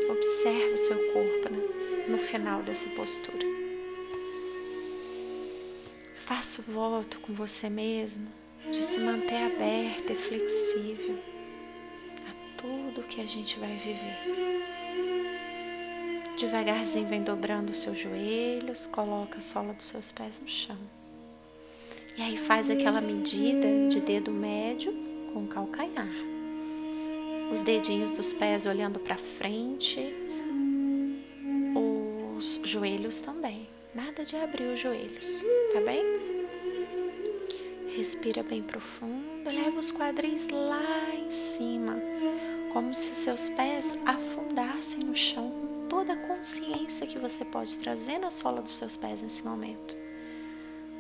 [0.10, 2.08] Observe o seu corpo né?
[2.08, 3.46] no final dessa postura.
[6.16, 8.39] Faça o voto com você mesmo
[8.72, 11.18] de se manter aberta e flexível
[12.28, 14.60] a tudo que a gente vai viver.
[16.38, 20.78] Devagarzinho vem dobrando os seus joelhos, coloca a sola dos seus pés no chão.
[22.18, 24.94] E aí faz aquela medida de dedo médio
[25.34, 26.08] com calcanhar.
[27.52, 30.14] Os dedinhos dos pés olhando para frente,
[32.38, 33.68] os joelhos também.
[33.94, 35.44] Nada de abrir os joelhos,
[35.74, 36.29] tá bem?
[38.00, 42.02] Respira bem profundo, leva os quadris lá em cima,
[42.72, 48.18] como se seus pés afundassem no chão com toda a consciência que você pode trazer
[48.18, 49.98] na sola dos seus pés nesse momento.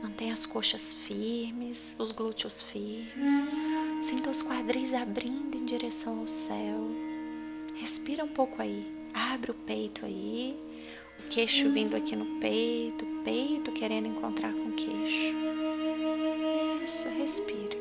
[0.03, 3.31] Mantenha as coxas firmes, os glúteos firmes.
[4.01, 6.81] Sinta os quadris abrindo em direção ao céu.
[7.75, 8.91] Respira um pouco aí.
[9.13, 10.53] Abre o peito aí.
[11.17, 15.48] O queixo vindo aqui no peito, o peito querendo encontrar com o queixo.
[16.89, 17.77] Isso, respira.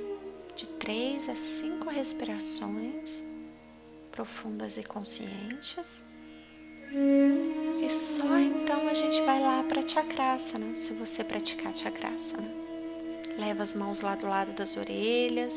[0.55, 3.25] De três a cinco respirações
[4.13, 6.05] profundas e conscientes.
[7.83, 12.53] E só então a gente vai lá para Chakrasana, se você praticar Chakrasana.
[13.39, 15.57] Leva as mãos lá do lado das orelhas.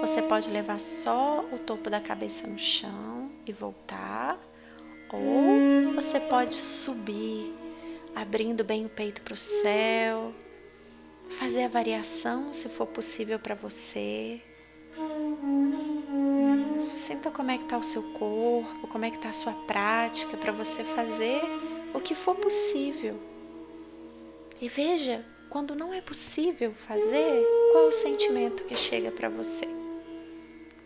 [0.00, 4.38] Você pode levar só o topo da cabeça no chão e voltar.
[5.12, 7.52] Ou você pode subir,
[8.14, 10.32] abrindo bem o peito para o céu,
[11.28, 14.40] fazer a variação se for possível para você.
[16.78, 20.36] Sinta como é que está o seu corpo, como é que está a sua prática
[20.36, 21.40] para você fazer
[21.94, 23.16] o que for possível.
[24.60, 29.68] E veja, quando não é possível fazer, qual é o sentimento que chega para você?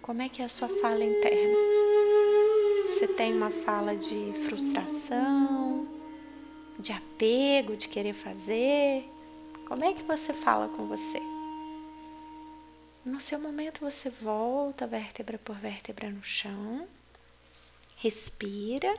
[0.01, 1.57] Como é que é a sua fala interna?
[2.87, 5.89] Você tem uma fala de frustração,
[6.79, 9.12] de apego, de querer fazer?
[9.73, 11.19] Como é que você fala com você?
[13.03, 16.87] No seu momento você volta vértebra por vértebra no chão,
[17.97, 18.95] respira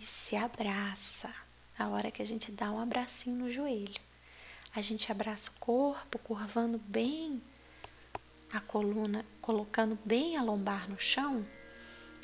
[0.00, 1.30] e se abraça.
[1.78, 4.00] A hora que a gente dá um abracinho no joelho.
[4.74, 7.42] A gente abraça o corpo, curvando bem
[8.50, 11.44] a coluna, colocando bem a lombar no chão.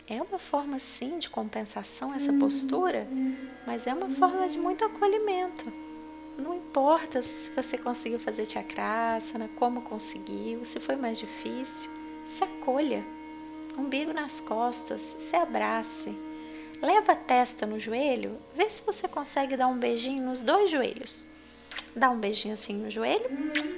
[0.09, 3.07] É uma forma sim de compensação essa postura,
[3.67, 5.92] mas é uma forma de muito acolhimento.
[6.39, 11.91] Não importa se você conseguiu fazer chakrasana, como conseguiu, se foi mais difícil,
[12.25, 13.05] se acolha.
[13.77, 16.15] Umbigo nas costas, se abrace.
[16.81, 21.27] Leva a testa no joelho, vê se você consegue dar um beijinho nos dois joelhos.
[21.95, 23.27] Dá um beijinho assim no joelho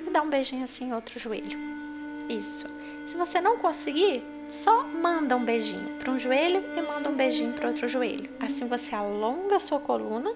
[0.06, 1.58] e dá um beijinho assim no outro joelho.
[2.28, 2.66] Isso.
[3.06, 7.52] Se você não conseguir, só manda um beijinho para um joelho e manda um beijinho
[7.52, 8.30] para outro joelho.
[8.40, 10.32] Assim você alonga a sua coluna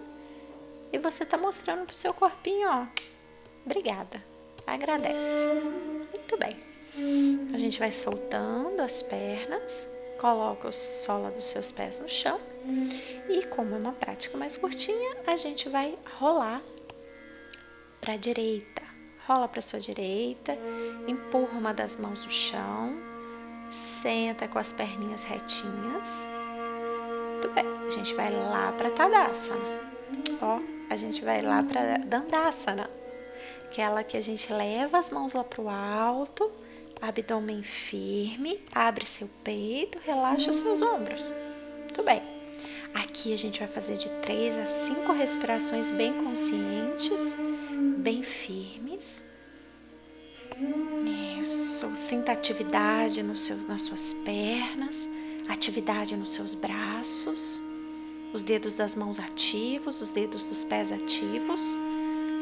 [0.93, 2.87] e você está mostrando para o seu corpinho, ó.
[3.65, 4.23] Obrigada.
[4.67, 5.47] Agradece.
[5.47, 6.57] Muito bem.
[7.55, 12.41] A gente vai soltando as pernas, coloca o sola dos seus pés no chão
[13.29, 16.63] e, como é uma prática mais curtinha, a gente vai rolar
[18.01, 18.83] para a direita.
[19.27, 20.57] Rola para sua direita,
[21.07, 22.99] empurra uma das mãos no chão,
[23.71, 26.09] senta com as perninhas retinhas.
[27.33, 29.61] Muito bem, a gente vai lá para Tadasana.
[30.41, 32.89] Ó, a gente vai lá para Dandasana,
[33.65, 36.51] aquela que a gente leva as mãos lá para o alto,
[37.01, 41.35] abdômen firme, abre seu peito, relaxa seus ombros.
[41.81, 42.23] Muito bem.
[42.95, 47.39] Aqui a gente vai fazer de três a cinco respirações bem conscientes,
[47.99, 49.23] bem firmes.
[51.39, 55.09] Isso, sinta atividade no seu, nas suas pernas,
[55.49, 57.63] atividade nos seus braços.
[58.33, 61.61] Os dedos das mãos ativos, os dedos dos pés ativos.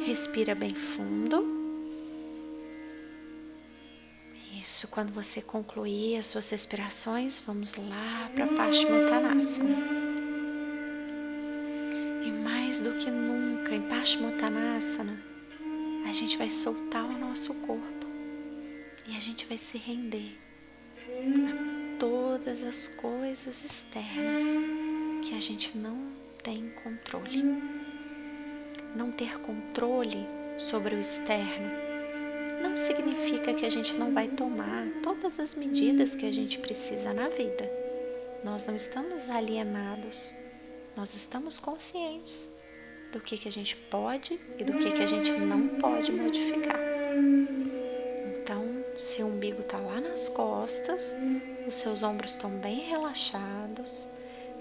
[0.04, 1.54] Respira bem fundo.
[4.60, 9.86] Isso, quando você concluir as suas respirações, vamos lá para Paschimottanasana.
[12.24, 15.22] E mais do que nunca, em Paschimottanasana,
[16.08, 18.06] a gente vai soltar o nosso corpo
[19.08, 20.36] e a gente vai se render
[20.98, 24.85] a todas as coisas externas
[25.26, 25.98] que a gente não
[26.40, 27.42] tem controle.
[28.94, 30.24] Não ter controle
[30.56, 31.68] sobre o externo
[32.62, 37.12] não significa que a gente não vai tomar todas as medidas que a gente precisa
[37.12, 37.68] na vida.
[38.44, 40.32] Nós não estamos alienados,
[40.96, 42.48] nós estamos conscientes
[43.12, 46.78] do que, que a gente pode e do que, que a gente não pode modificar.
[48.40, 51.14] Então, se o umbigo está lá nas costas,
[51.66, 54.08] os seus ombros estão bem relaxados,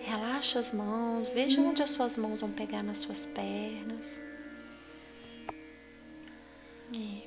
[0.06, 4.22] relaxa as mãos, veja onde as suas mãos vão pegar nas suas pernas.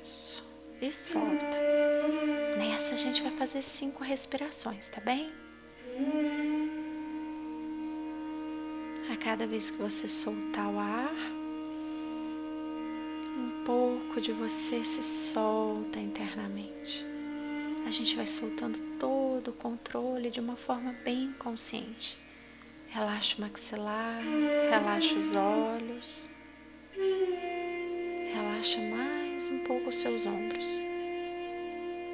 [0.01, 0.47] Isso.
[0.81, 1.57] E solta.
[2.57, 5.29] Nessa a gente vai fazer cinco respirações, tá bem?
[9.11, 11.13] A cada vez que você soltar o ar,
[13.37, 17.05] um pouco de você se solta internamente.
[17.85, 22.28] A gente vai soltando todo o controle de uma forma bem consciente.
[22.91, 24.19] Relaxa o maxilar,
[24.71, 26.29] relaxa os olhos,
[28.33, 30.65] relaxa mais um pouco os seus ombros.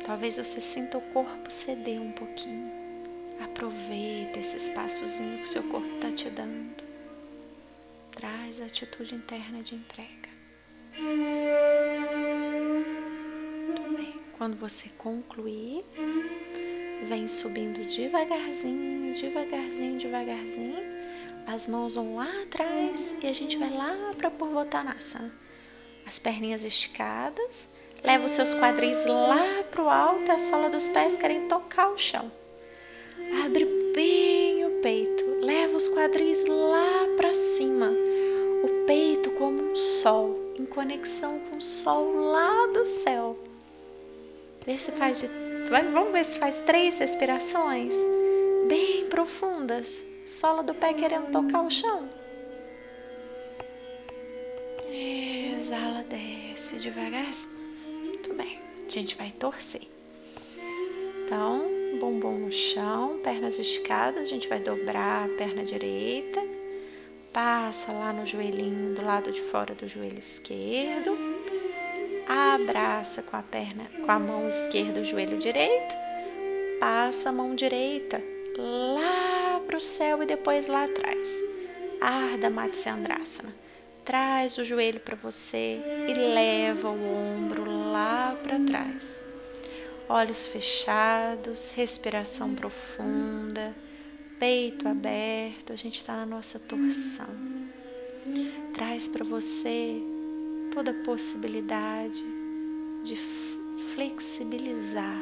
[0.06, 2.70] Talvez você sinta o corpo ceder um pouquinho.
[3.42, 6.84] Aproveita esse espaçozinho que seu corpo está te dando.
[8.12, 10.30] Traz a atitude interna de entrega.
[13.66, 14.14] Muito bem.
[14.38, 15.86] Quando você concluir,
[17.06, 20.96] vem subindo devagarzinho, devagarzinho, devagarzinho.
[21.48, 25.32] As mãos vão lá atrás e a gente vai lá para Purvottanasana.
[26.06, 27.70] As perninhas esticadas.
[28.04, 31.98] Leva os seus quadris lá para o alto a sola dos pés querem tocar o
[31.98, 32.32] chão.
[33.44, 35.24] Abre bem o peito.
[35.42, 37.92] Leva os quadris lá para cima
[38.64, 43.38] o peito como um sol, em conexão com o sol lá do céu.
[44.66, 45.30] Vê se faz de,
[45.70, 47.94] vamos ver se faz três respirações
[48.68, 50.04] bem profundas.
[50.26, 52.10] Sola do pé querendo tocar o chão.
[54.90, 57.56] Exala, desce devagarzinho.
[58.04, 58.60] Muito bem.
[58.86, 59.82] A gente vai torcer.
[61.24, 61.68] Então,
[62.00, 64.28] bumbum no chão, pernas esticadas.
[64.28, 66.42] A gente vai dobrar a perna direita
[67.36, 71.35] Passa lá no joelhinho do lado de fora do joelho esquerdo.
[72.28, 75.96] Abraça com a perna, com a mão esquerda o joelho direito.
[76.80, 78.22] Passa a mão direita
[78.58, 81.30] lá para o céu e depois lá atrás.
[82.02, 83.54] Arda Matsyandrasana.
[84.04, 89.26] Traz o joelho para você e leva o ombro lá para trás.
[90.08, 93.74] Olhos fechados, respiração profunda
[94.40, 97.28] peito aberto, a gente está na nossa torção.
[98.74, 100.02] Traz para você
[100.76, 102.22] toda a possibilidade
[103.06, 103.16] de
[103.96, 105.22] flexibilizar.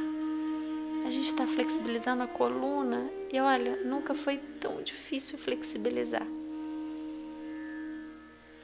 [1.06, 6.26] A gente está flexibilizando a coluna e olha, nunca foi tão difícil flexibilizar.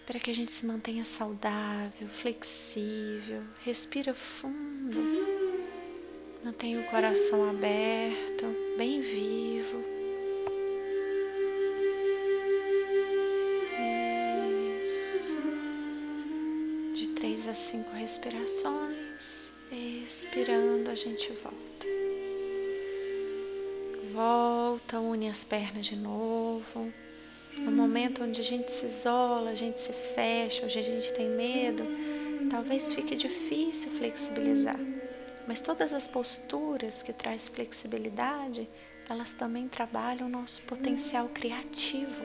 [0.07, 4.99] Para que a gente se mantenha saudável, flexível, respira fundo,
[6.43, 9.98] mantenha o coração aberto, bem vivo.
[17.49, 19.51] Três a cinco respirações.
[19.71, 21.87] Expirando, a gente volta.
[24.13, 26.93] Volta, une as pernas de novo.
[27.57, 31.29] No momento onde a gente se isola, a gente se fecha, onde a gente tem
[31.29, 31.83] medo,
[32.49, 34.79] talvez fique difícil flexibilizar.
[35.47, 38.69] Mas todas as posturas que traz flexibilidade,
[39.09, 42.23] elas também trabalham o nosso potencial criativo.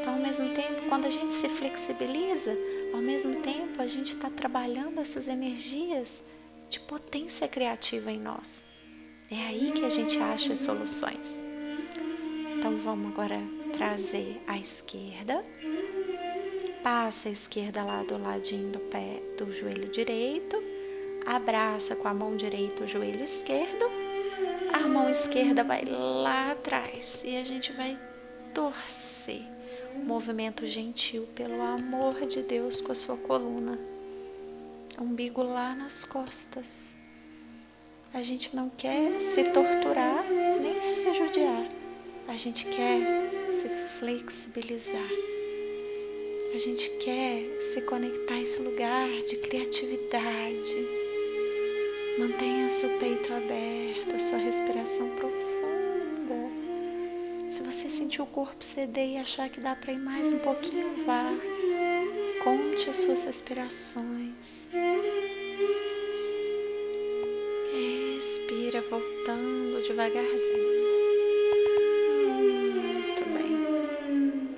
[0.00, 2.56] Então, ao mesmo tempo, quando a gente se flexibiliza,
[2.96, 6.24] ao mesmo tempo, a gente está trabalhando essas energias
[6.70, 8.64] de potência criativa em nós.
[9.30, 11.44] É aí que a gente acha soluções.
[12.56, 13.38] Então vamos agora
[13.76, 15.44] trazer a esquerda.
[16.82, 20.56] Passa a esquerda lá do ladinho do pé do joelho direito.
[21.26, 23.84] Abraça com a mão direita o joelho esquerdo.
[24.72, 27.98] A mão esquerda vai lá atrás e a gente vai
[28.54, 29.55] torcer
[30.04, 33.78] movimento gentil pelo amor de Deus com a sua coluna.
[34.98, 36.96] Umbigo lá nas costas.
[38.14, 40.24] A gente não quer se torturar
[40.60, 41.68] nem se judiar.
[42.28, 43.68] A gente quer se
[43.98, 45.10] flexibilizar.
[46.54, 50.88] A gente quer se conectar a esse lugar de criatividade.
[52.18, 55.45] Mantenha seu peito aberto, sua respiração profunda.
[57.56, 61.06] Se você sentir o corpo ceder e achar que dá para ir mais um pouquinho,
[61.06, 61.24] vá.
[62.44, 64.68] Conte as suas respirações.
[68.12, 70.68] Respira voltando devagarzinho.
[72.28, 74.54] Muito bem.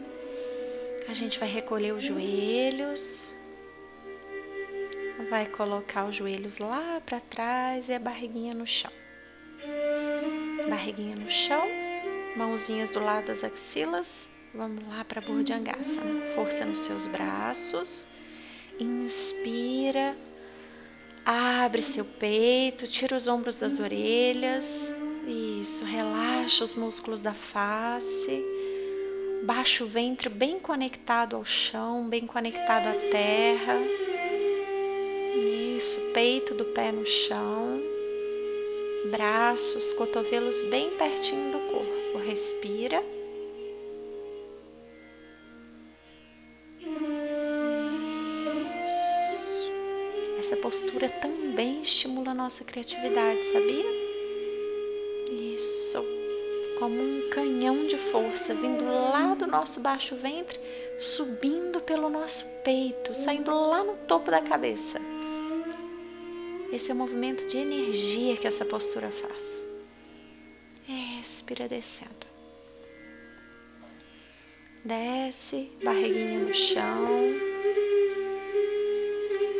[1.09, 3.33] A gente vai recolher os joelhos.
[5.31, 8.91] Vai colocar os joelhos lá para trás e a barriguinha no chão.
[10.69, 11.78] Barriguinha no chão,
[12.39, 16.25] mãozinhas do lado das axilas Vamos lá para Burdyangasana.
[16.35, 18.07] Força nos seus braços.
[18.81, 20.17] Inspira.
[21.25, 24.95] Abre seu peito, tira os ombros das orelhas.
[25.27, 28.43] Isso, relaxa os músculos da face.
[29.45, 33.79] Baixa o ventre bem conectado ao chão, bem conectado à terra.
[35.77, 37.81] Isso, peito do pé no chão.
[39.11, 41.98] Braços, cotovelos bem pertinho do corpo.
[42.17, 43.03] Respira.
[50.49, 53.85] essa postura também estimula a nossa criatividade, sabia?
[55.31, 56.03] Isso,
[56.79, 60.59] como um canhão de força vindo lá do nosso baixo ventre,
[60.99, 64.99] subindo pelo nosso peito, saindo lá no topo da cabeça.
[66.73, 69.68] Esse é o movimento de energia que essa postura faz.
[70.89, 72.27] Respira descendo.
[74.85, 77.49] Desce, barriguinha no chão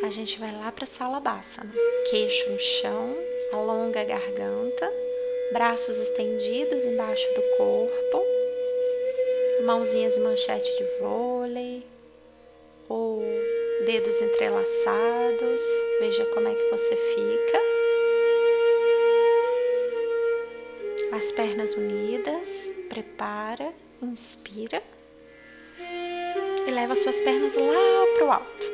[0.09, 1.71] a gente vai lá para a sala bássana.
[2.09, 3.15] Queixo no chão,
[3.53, 4.91] alonga a garganta,
[5.53, 8.25] braços estendidos embaixo do corpo,
[9.67, 11.83] mãozinhas e manchete de vôlei,
[12.89, 13.23] ou
[13.85, 15.61] dedos entrelaçados.
[16.01, 17.78] Veja como é que você fica.
[21.19, 24.81] As pernas unidas, prepara, inspira
[26.65, 28.67] e leva suas pernas lá para o alto.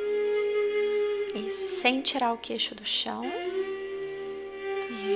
[1.33, 3.23] Isso, sem tirar o queixo do chão.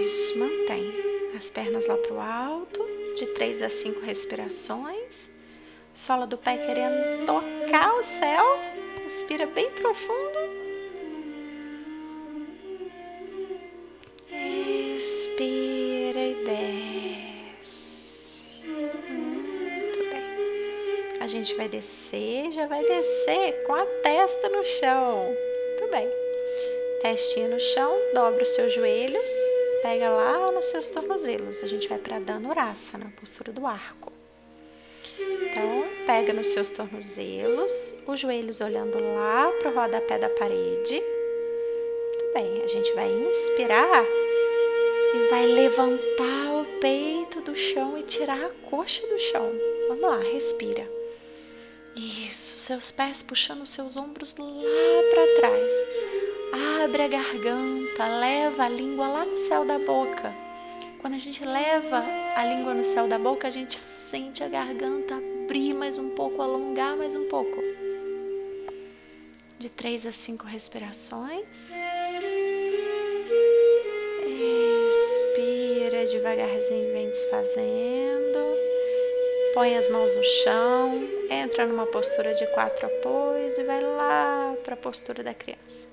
[0.03, 0.91] Isso, mantém
[1.37, 2.83] as pernas lá para o alto,
[3.15, 5.29] de três a cinco respirações.
[5.93, 8.43] Sola do pé querendo tocar o céu.
[9.05, 10.48] Inspira bem profundo.
[21.49, 25.35] Gente vai descer, já vai descer com a testa no chão
[25.89, 26.07] bem.
[27.01, 29.31] Testinho no chão, dobra os seus joelhos,
[29.81, 31.63] pega lá nos seus tornozelos.
[31.63, 34.11] A gente vai para Dhanurasana, postura do arco.
[35.19, 41.01] Então, pega nos seus tornozelos, os joelhos olhando lá para o rodapé da parede.
[41.01, 44.05] Muito bem, a gente vai inspirar
[45.15, 49.51] e vai levantar o peito do chão e tirar a coxa do chão.
[49.87, 50.98] Vamos lá, respira.
[51.95, 54.45] Isso, seus pés puxando seus ombros lá
[55.11, 55.73] para trás.
[56.83, 60.33] Abre a garganta, leva a língua lá no céu da boca.
[60.99, 62.03] Quando a gente leva
[62.35, 65.15] a língua no céu da boca, a gente sente a garganta
[65.49, 67.57] abrir mais um pouco, alongar mais um pouco.
[69.57, 71.71] De três a cinco respirações.
[74.87, 78.28] Expira devagarzinho, vem desfazendo.
[79.59, 84.73] Põe as mãos no chão, entra numa postura de quatro apoios e vai lá para
[84.73, 85.85] a postura da criança.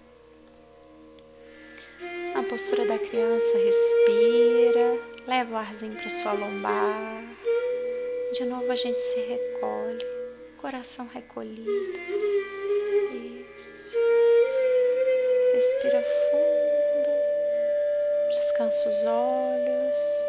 [2.33, 7.25] Na postura da criança, respira, leva o arzinho para sua lombar.
[8.35, 10.07] De novo a gente se recolhe,
[10.59, 11.99] coração recolhido.
[13.59, 13.97] Isso.
[15.55, 17.11] Respira fundo,
[18.31, 20.26] descansa os olhos.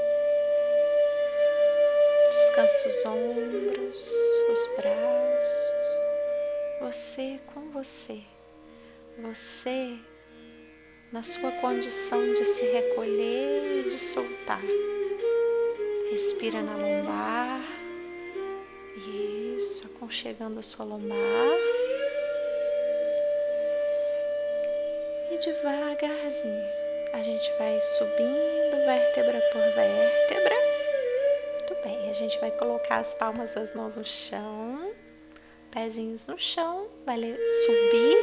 [2.58, 4.12] Descansa os ombros,
[4.51, 5.89] os braços.
[6.82, 8.18] Você com você.
[9.20, 9.95] Você
[11.12, 14.64] na sua condição de se recolher e de soltar.
[16.10, 17.62] Respira na lombar.
[19.55, 21.16] Isso, aconchegando a sua lombar.
[25.30, 26.66] E devagarzinho
[27.14, 30.66] a gente vai subindo vértebra por vértebra
[32.10, 34.91] a gente vai colocar as palmas das mãos no chão,
[35.72, 38.18] pezinhos no chão, vai subir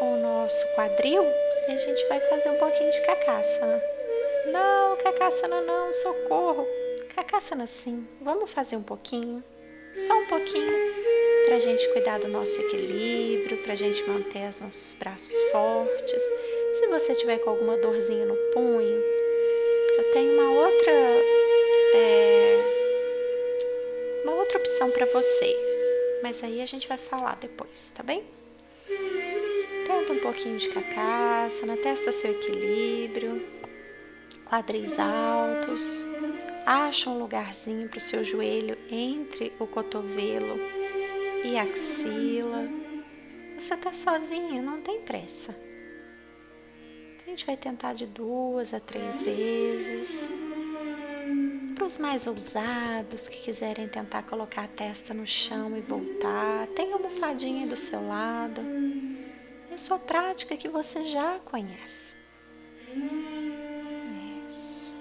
[0.00, 1.24] o nosso quadril
[1.68, 3.82] e a gente vai fazer um pouquinho de cacaça.
[4.50, 6.66] Não, cacaça não, socorro.
[7.14, 9.42] Cacaçana sim, vamos fazer um pouquinho,
[9.98, 10.94] só um pouquinho,
[11.46, 16.22] para a gente cuidar do nosso equilíbrio, para a gente manter os nossos braços fortes.
[16.74, 19.02] Se você tiver com alguma dorzinha no punho,
[19.98, 20.92] eu tenho uma outra
[21.94, 22.58] é,
[24.24, 25.56] uma outra opção para você,
[26.22, 28.24] mas aí a gente vai falar depois, tá bem?
[29.86, 30.68] Tenta um pouquinho de
[31.66, 33.42] na testa seu equilíbrio,
[34.46, 36.06] quadris altos.
[36.64, 40.58] Acha um lugarzinho para o seu joelho entre o cotovelo
[41.44, 42.68] e a axila.
[43.58, 45.54] Você está sozinho, não tem pressa.
[47.24, 50.30] A gente vai tentar de duas a três vezes.
[51.82, 56.92] Para os mais ousados que quiserem tentar colocar a testa no chão e voltar, tem
[56.92, 58.60] almofadinha do seu lado.
[59.68, 62.14] É sua prática que você já conhece.
[64.48, 64.94] Isso.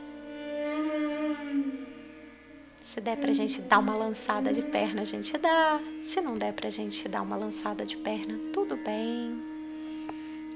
[2.82, 5.79] Se der para a gente dar uma lançada de perna, a gente dá.
[6.01, 9.39] Se não der para a gente dar uma lançada de perna, tudo bem.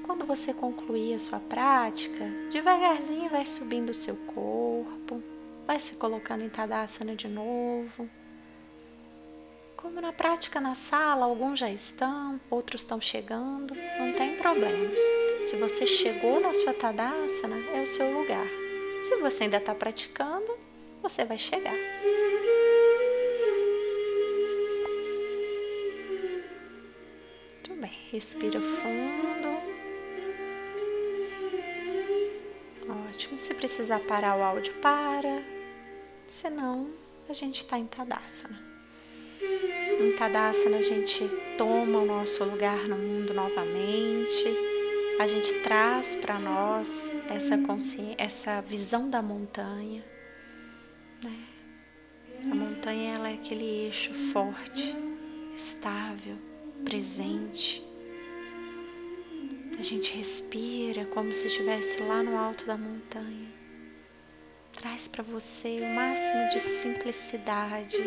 [0.04, 5.22] Quando você concluir a sua prática, devagarzinho vai subindo o seu corpo
[5.66, 8.08] vai se colocando em Tadasana de novo.
[9.76, 14.88] Como na prática na sala, alguns já estão, outros estão chegando, não tem problema.
[15.42, 18.46] Se você chegou na sua Tadasana, é o seu lugar.
[19.02, 20.56] Se você ainda está praticando,
[21.02, 21.76] você vai chegar.
[27.54, 29.76] Muito bem, respira fundo.
[33.10, 33.38] Ótimo.
[33.38, 35.55] Se precisar parar o áudio, para
[36.28, 36.90] senão
[37.28, 38.58] a gente está em Tadasana.
[40.00, 44.44] Em Tadasana a gente toma o nosso lugar no mundo novamente,
[45.18, 50.04] a gente traz para nós essa consciência, essa visão da montanha.
[51.22, 51.38] Né?
[52.44, 54.94] A montanha ela é aquele eixo forte,
[55.54, 56.36] estável,
[56.84, 57.82] presente.
[59.78, 63.45] A gente respira como se estivesse lá no alto da montanha
[64.76, 67.98] traz para você o máximo de simplicidade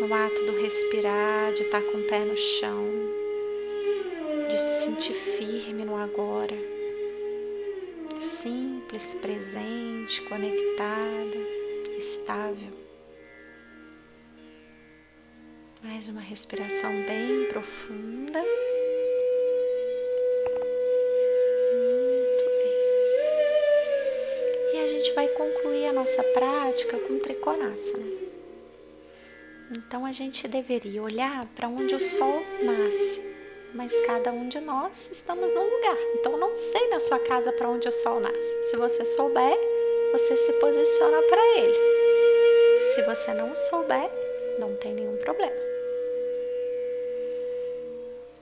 [0.00, 2.84] no ato do respirar, de estar tá com o pé no chão,
[4.48, 6.56] de se sentir firme no agora,
[8.18, 11.38] simples, presente, conectada,
[11.96, 12.72] estável.
[15.82, 18.42] Mais uma respiração bem profunda.
[25.14, 28.16] Vai concluir a nossa prática com Trikonasana.
[29.70, 33.20] Então a gente deveria olhar para onde o sol nasce,
[33.74, 35.96] mas cada um de nós estamos num lugar.
[36.14, 38.64] Então não sei na sua casa para onde o sol nasce.
[38.70, 39.56] Se você souber,
[40.12, 42.84] você se posiciona para ele.
[42.94, 44.10] Se você não souber,
[44.60, 45.56] não tem nenhum problema.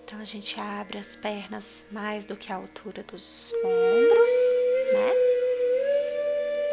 [0.05, 4.35] Então a gente abre as pernas mais do que a altura dos ombros,
[4.93, 5.34] né?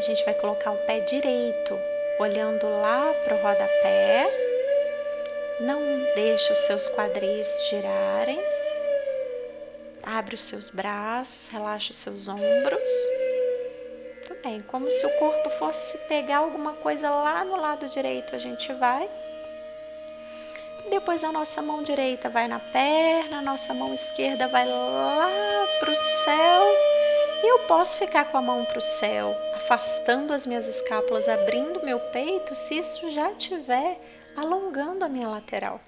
[0.01, 1.79] A gente vai colocar o pé direito,
[2.17, 4.27] olhando lá para o rodapé.
[5.59, 5.79] Não
[6.15, 8.39] deixe os seus quadris girarem.
[10.01, 12.91] Abre os seus braços, relaxa os seus ombros.
[14.25, 18.39] Tudo bem, como se o corpo fosse pegar alguma coisa lá no lado direito, a
[18.39, 19.07] gente vai.
[20.89, 25.29] Depois a nossa mão direita vai na perna, a nossa mão esquerda vai lá
[25.79, 26.90] para o céu
[27.47, 31.99] eu posso ficar com a mão para o céu, afastando as minhas escápulas, abrindo meu
[31.99, 33.99] peito, se isso já estiver
[34.35, 35.79] alongando a minha lateral.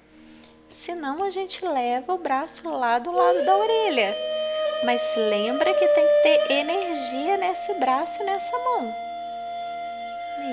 [0.69, 4.15] Senão a gente leva o braço lá do lado da orelha.
[4.83, 8.93] Mas lembra que tem que ter energia nesse braço e nessa mão.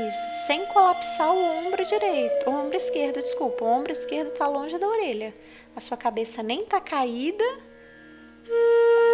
[0.07, 4.79] Isso, sem colapsar o ombro direito, o ombro esquerdo, desculpa, o ombro esquerdo está longe
[4.79, 5.35] da orelha.
[5.75, 7.45] A sua cabeça nem está caída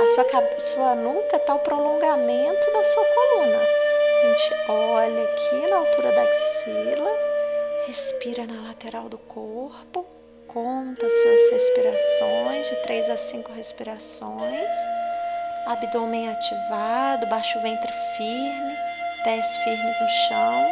[0.03, 3.59] a sua, sua nuca está o prolongamento da sua coluna.
[3.59, 7.11] A gente olha aqui na altura da axila,
[7.86, 10.07] respira na lateral do corpo,
[10.49, 14.76] conta suas respirações, de 3 a 5 respirações.
[15.66, 18.76] Abdômen ativado, baixo ventre firme,
[19.24, 20.70] pés firmes no chão.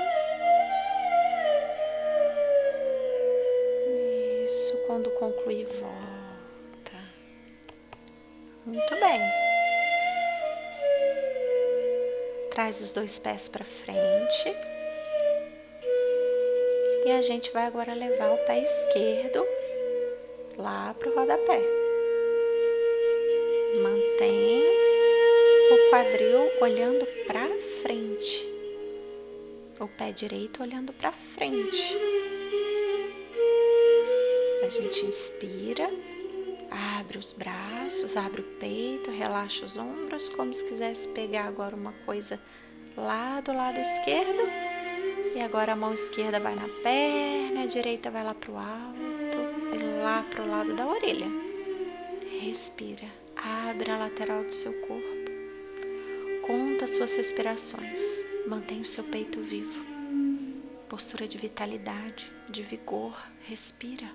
[4.47, 5.66] Isso, quando concluir.
[8.67, 9.21] Muito bem.
[12.51, 14.57] Traz os dois pés para frente.
[17.05, 19.47] E a gente vai agora levar o pé esquerdo
[20.57, 21.61] lá para o rodapé.
[23.83, 24.62] Mantém
[25.71, 27.49] o quadril olhando para
[27.83, 28.49] frente.
[29.79, 31.99] o pé direito olhando para frente.
[34.65, 35.91] A gente inspira,
[36.75, 41.93] abre os braços, abre o peito, relaxa os ombros, como se quisesse pegar agora uma
[42.05, 42.41] coisa
[42.97, 44.43] lá do lado esquerdo.
[45.35, 49.75] E agora a mão esquerda vai na perna, a direita vai lá para o alto
[49.75, 51.27] e lá para o lado da orelha.
[52.41, 53.07] Respira,
[53.37, 55.25] abre a lateral do seu corpo.
[56.47, 58.01] Conta suas respirações.
[58.47, 59.85] Mantenha o seu peito vivo.
[60.89, 63.16] Postura de vitalidade, de vigor.
[63.47, 64.11] Respira.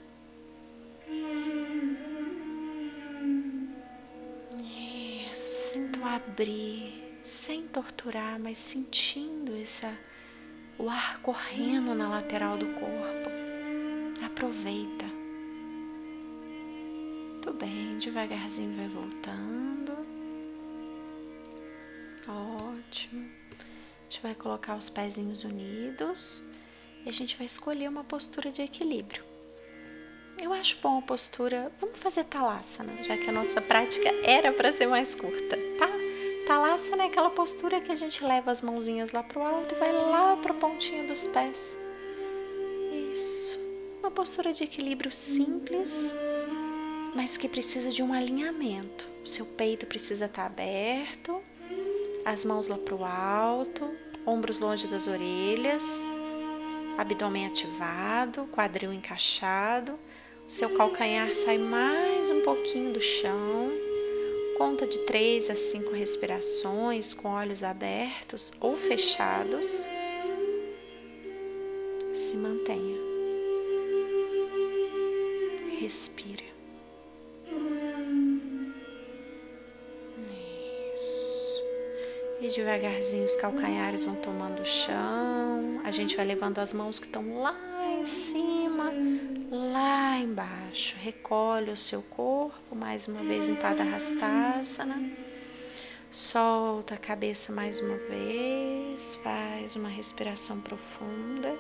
[6.16, 9.96] Abrir, sem torturar, mas sentindo essa,
[10.78, 13.30] o ar correndo na lateral do corpo.
[14.26, 15.06] Aproveita.
[17.42, 19.94] Tudo bem, devagarzinho vai voltando.
[22.28, 23.30] Ótimo.
[23.62, 26.44] A gente vai colocar os pezinhos unidos
[27.06, 29.29] e a gente vai escolher uma postura de equilíbrio.
[30.42, 31.70] Eu acho bom a postura.
[31.82, 35.90] Vamos fazer talasana, já que a nossa prática era para ser mais curta, tá?
[36.48, 39.92] Talasana é aquela postura que a gente leva as mãozinhas lá pro alto e vai
[39.92, 41.78] lá pro pontinho dos pés.
[43.12, 43.60] Isso.
[44.00, 46.16] Uma postura de equilíbrio simples,
[47.14, 49.10] mas que precisa de um alinhamento.
[49.24, 51.42] O seu peito precisa estar tá aberto,
[52.24, 53.94] as mãos lá para o alto,
[54.26, 55.84] ombros longe das orelhas,
[56.98, 60.00] abdômen ativado, quadril encaixado,
[60.50, 63.72] seu calcanhar sai mais um pouquinho do chão.
[64.58, 69.88] Conta de três a cinco respirações com olhos abertos ou fechados.
[72.14, 72.98] Se mantenha.
[75.80, 76.44] Respira.
[82.42, 85.82] E devagarzinho os calcanhares vão tomando o chão.
[85.84, 87.56] A gente vai levando as mãos que estão lá
[88.00, 88.59] em cima,
[89.50, 90.96] lá embaixo.
[90.98, 95.12] Recolhe o seu corpo, mais uma vez em Padarastasana.
[96.12, 99.16] Solta a cabeça mais uma vez.
[99.18, 101.58] Faz uma respiração profunda.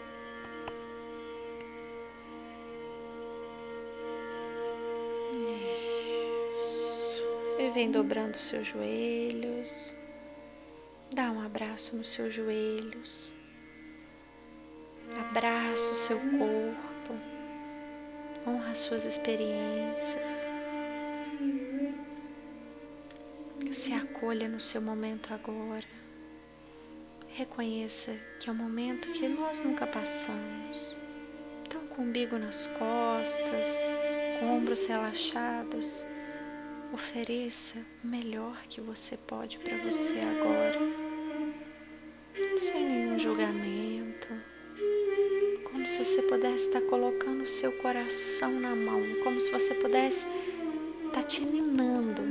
[6.51, 7.23] Isso.
[7.59, 9.97] E vem dobrando seus joelhos.
[11.11, 13.33] Dá um abraço nos seus joelhos.
[15.17, 16.98] Abraça o seu corpo.
[18.47, 20.47] Honra as suas experiências.
[23.71, 25.99] Se acolha no seu momento agora.
[27.29, 30.97] Reconheça que é um momento que nós nunca passamos.
[31.65, 33.67] Então, com o umbigo nas costas,
[34.39, 36.05] com ombros relaxados,
[36.91, 40.79] Ofereça o melhor que você pode para você agora,
[42.57, 43.88] sem nenhum julgamento,
[45.89, 50.27] se você pudesse estar colocando o seu coração na mão, como se você pudesse
[51.07, 52.21] estar te ninando,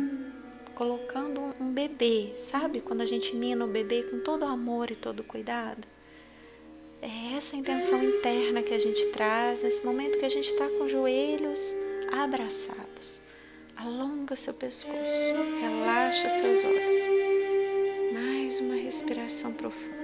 [0.76, 2.80] colocando um bebê, sabe?
[2.80, 5.88] Quando a gente nina o bebê com todo amor e todo cuidado.
[7.02, 10.84] É essa intenção interna que a gente traz nesse momento que a gente está com
[10.84, 11.74] os joelhos
[12.12, 13.20] abraçados.
[13.76, 14.94] Alonga seu pescoço,
[15.60, 16.96] relaxa seus olhos.
[18.12, 19.97] Mais uma respiração profunda.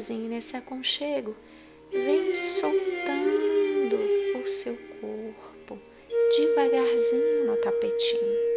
[0.00, 1.36] Nesse amorzinho, nesse aconchego,
[1.90, 3.96] vem soltando
[4.42, 5.78] o seu corpo
[6.36, 8.50] devagarzinho no tapetinho.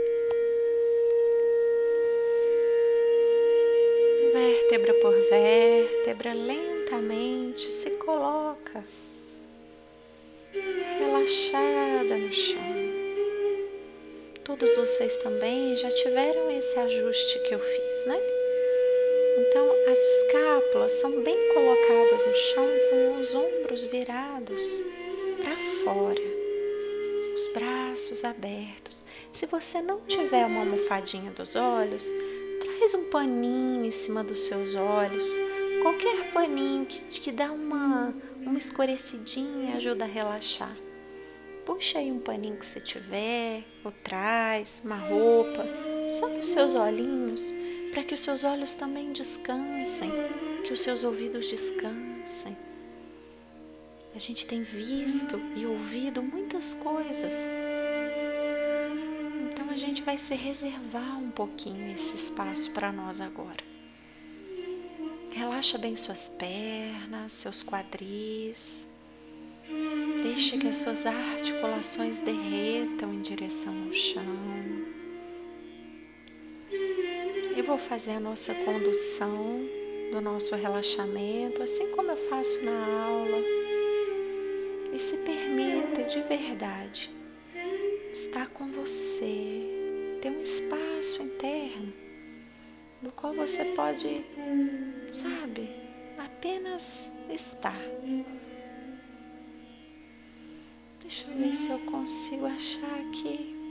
[4.32, 8.84] Vértebra por vértebra, lentamente se coloca
[11.00, 12.74] relaxada no chão.
[14.44, 18.43] Todos vocês também já tiveram esse ajuste que eu fiz, né?
[19.36, 24.82] Então, as escápulas são bem colocadas no chão com os ombros virados
[25.42, 26.22] para fora,
[27.34, 29.04] os braços abertos.
[29.32, 32.06] Se você não tiver uma almofadinha dos olhos,
[32.62, 35.28] traz um paninho em cima dos seus olhos,
[35.82, 40.78] qualquer paninho que, que dá uma, uma escurecidinha ajuda a relaxar.
[41.66, 45.66] Puxa aí um paninho que você tiver, ou traz, uma roupa,
[46.20, 47.52] só nos seus olhinhos,
[47.94, 50.12] para que os seus olhos também descansem,
[50.66, 52.58] que os seus ouvidos descansem.
[54.16, 57.36] A gente tem visto e ouvido muitas coisas.
[59.52, 63.64] Então a gente vai se reservar um pouquinho esse espaço para nós agora.
[65.32, 68.90] Relaxa bem suas pernas, seus quadris.
[70.24, 75.03] Deixe que as suas articulações derretam em direção ao chão.
[77.56, 79.68] Eu vou fazer a nossa condução
[80.12, 83.38] do nosso relaxamento, assim como eu faço na aula.
[84.92, 87.10] E se permita de verdade
[88.12, 91.94] estar com você, ter um espaço interno
[93.02, 94.24] no qual você pode,
[95.12, 95.70] sabe,
[96.18, 97.82] apenas estar.
[101.02, 103.63] Deixa eu ver se eu consigo achar aqui.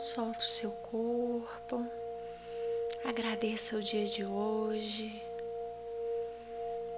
[0.00, 1.84] Solta o seu corpo.
[3.04, 5.22] Agradeça o dia de hoje.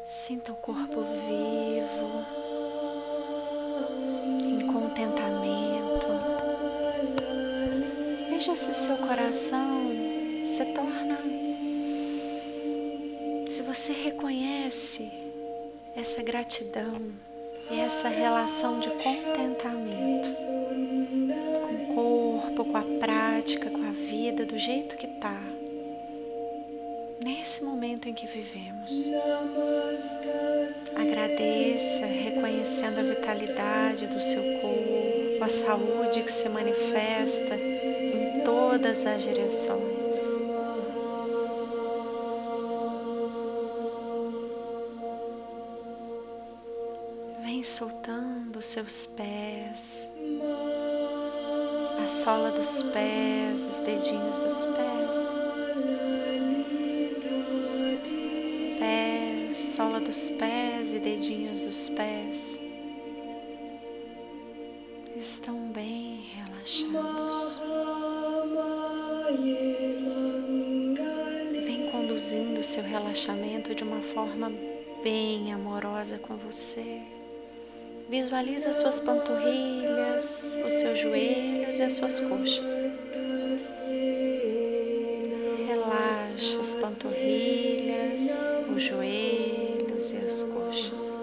[0.06, 2.24] Sinta o corpo vivo,
[4.44, 6.06] em contentamento.
[8.30, 9.90] Veja se seu coração
[10.46, 11.18] se torna.
[13.50, 15.10] Se você reconhece
[15.96, 16.92] essa gratidão
[17.70, 20.28] essa relação de contentamento
[21.94, 25.40] corpo, com a prática, com a vida, do jeito que está
[27.24, 29.10] nesse momento em que vivemos.
[30.96, 39.22] Agradeça, reconhecendo a vitalidade do seu corpo, a saúde que se manifesta em todas as
[39.22, 39.92] direções.
[47.44, 50.01] Vem soltando seus pés,
[52.12, 55.42] sola dos pés, os dedinhos dos pés.
[59.52, 62.60] sola dos pés e dedinhos dos pés
[65.16, 67.60] estão bem relaxados.
[71.64, 74.52] Vem conduzindo o seu relaxamento de uma forma
[75.02, 77.21] bem amorosa com você.
[78.12, 82.70] Visualiza suas panturrilhas, os seus joelhos e as suas coxas.
[85.66, 88.30] Relaxa as panturrilhas,
[88.76, 91.18] os joelhos e as coxas.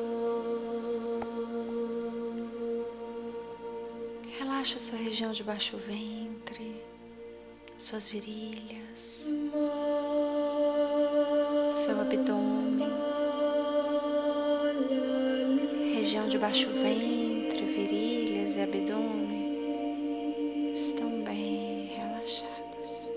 [4.39, 6.75] Relaxa sua região de baixo ventre,
[7.77, 9.29] suas virilhas,
[11.85, 12.98] seu abdômen,
[16.09, 23.11] região de baixo ventre, virilhas e abdômen estão bem relaxados.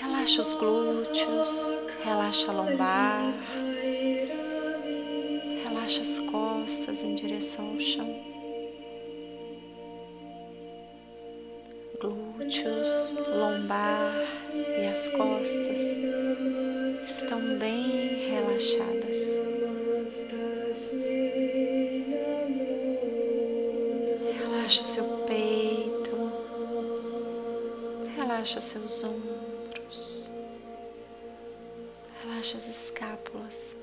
[0.00, 1.70] Relaxa os glúteos,
[2.02, 3.32] Relaxa a lombar,
[5.62, 8.20] relaxa as costas em direção ao chão.
[12.00, 14.26] Glúteos, lombar
[14.82, 15.98] e as costas
[17.06, 19.34] estão bem relaxadas.
[24.64, 26.32] Relaxa o seu peito,
[28.16, 30.32] relaxa seus ombros.
[32.22, 33.76] Relaxa as escápulas,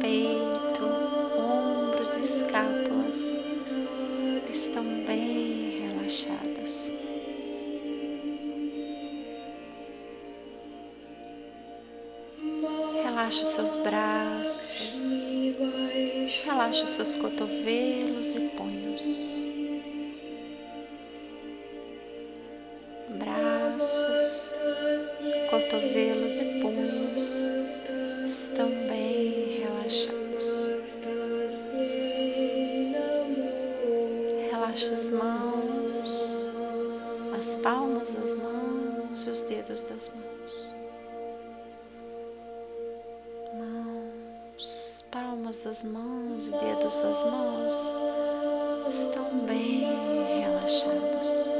[0.00, 0.84] peito,
[1.38, 3.20] ombros e escápulas
[4.50, 6.92] estão bem relaxadas.
[13.04, 14.19] Relaxa os seus braços,
[16.70, 19.40] relaxa seus cotovelos e punhos.
[25.50, 27.50] cotovelos e punhos
[28.24, 30.70] estão bem relaxados.
[34.50, 36.50] Relaxa as mãos,
[37.36, 40.76] as palmas das mãos e os dedos das mãos.
[43.58, 47.94] Mãos, palmas das mãos e dedos das mãos
[48.88, 49.84] estão bem
[50.40, 51.50] relaxados.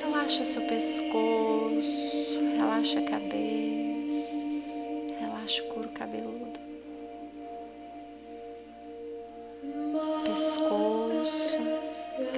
[0.00, 4.64] Relaxa seu pescoço, relaxa a cabeça,
[5.20, 6.60] relaxa o couro cabeludo.
[10.24, 11.58] Pescoço,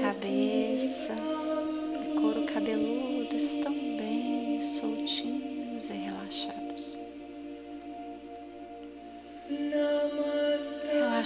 [0.01, 1.15] cabeça
[2.21, 3.76] couro cabeludo estão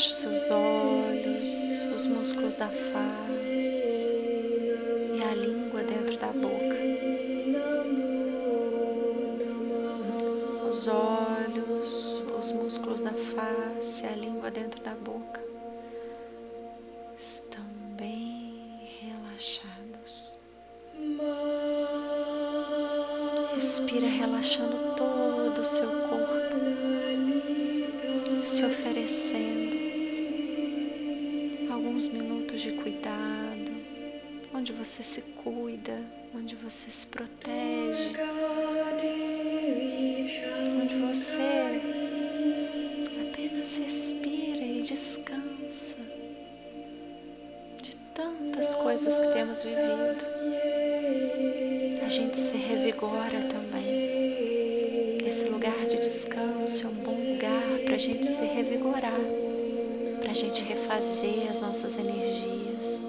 [0.01, 3.50] Relaxa os seus olhos, os músculos da face
[36.35, 38.13] onde você se protege,
[40.83, 41.81] onde você
[43.31, 45.97] apenas respira e descansa
[47.83, 50.25] de tantas coisas que temos vivido.
[52.05, 55.19] A gente se revigora também.
[55.27, 59.21] Esse lugar de descanso é um bom lugar para a gente se revigorar,
[60.21, 63.01] para a gente refazer as nossas energias,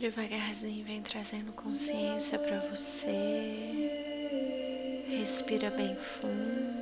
[0.00, 3.12] Devagarzinho vem trazendo consciência para você.
[5.10, 6.72] Respira bem fundo.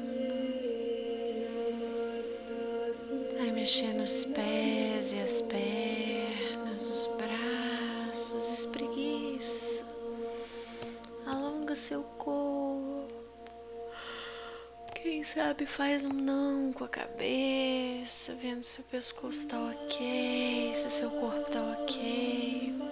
[3.37, 9.85] Vai mexendo os pés e as pernas, os braços, espreguiça.
[11.27, 13.13] Alonga seu corpo.
[14.95, 20.89] Quem sabe faz um não com a cabeça, vendo se o pescoço tá ok, se
[20.89, 22.88] seu corpo tá ok.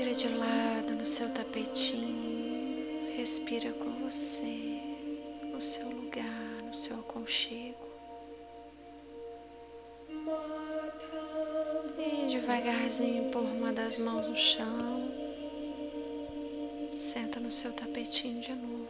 [0.00, 4.80] Vira de lado no seu tapetinho, respira com você,
[5.52, 7.86] no seu lugar, no seu aconchego.
[11.98, 14.78] E devagarzinho pôr uma das mãos no chão,
[16.96, 18.88] senta no seu tapetinho de novo.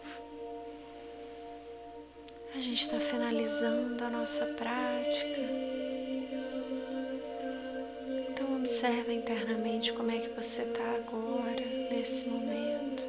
[2.54, 5.79] A gente está finalizando a nossa prática.
[8.80, 13.04] Observa internamente como é que você está agora, nesse momento.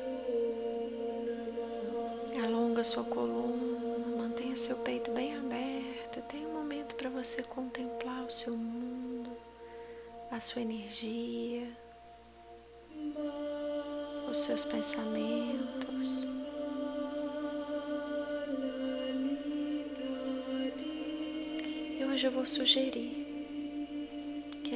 [2.43, 6.22] Alonga sua coluna, mantenha seu peito bem aberto.
[6.27, 9.31] Tem um momento para você contemplar o seu mundo,
[10.30, 11.69] a sua energia,
[14.30, 16.27] os seus pensamentos.
[21.98, 23.20] E hoje eu vou sugerir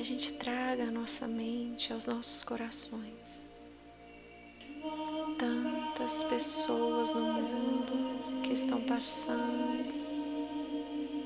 [0.06, 3.44] gente traga a nossa mente aos nossos corações.
[5.40, 9.91] Tantas pessoas no mundo que estão passando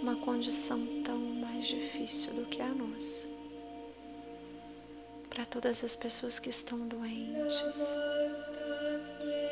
[0.01, 3.27] uma condição tão mais difícil do que a nossa.
[5.30, 7.97] Para todas as pessoas que estão doentes,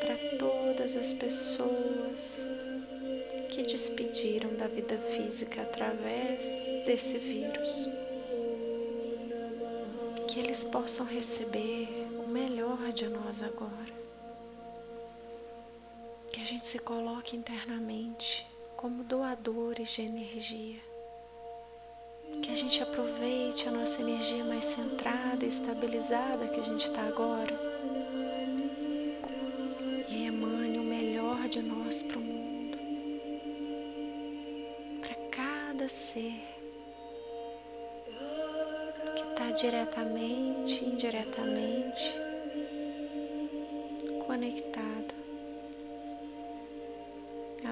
[0.00, 2.48] para todas as pessoas
[3.50, 6.42] que despediram da vida física através
[6.86, 8.07] desse vírus
[10.28, 13.96] que eles possam receber o melhor de nós agora.
[16.30, 18.46] Que a gente se coloque internamente
[18.76, 20.80] como doadores de energia.
[22.42, 27.08] Que a gente aproveite a nossa energia mais centrada e estabilizada que a gente está
[27.08, 27.58] agora.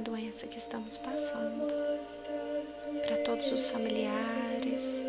[0.06, 1.66] Doença que estamos passando,
[3.04, 5.04] para todos os familiares,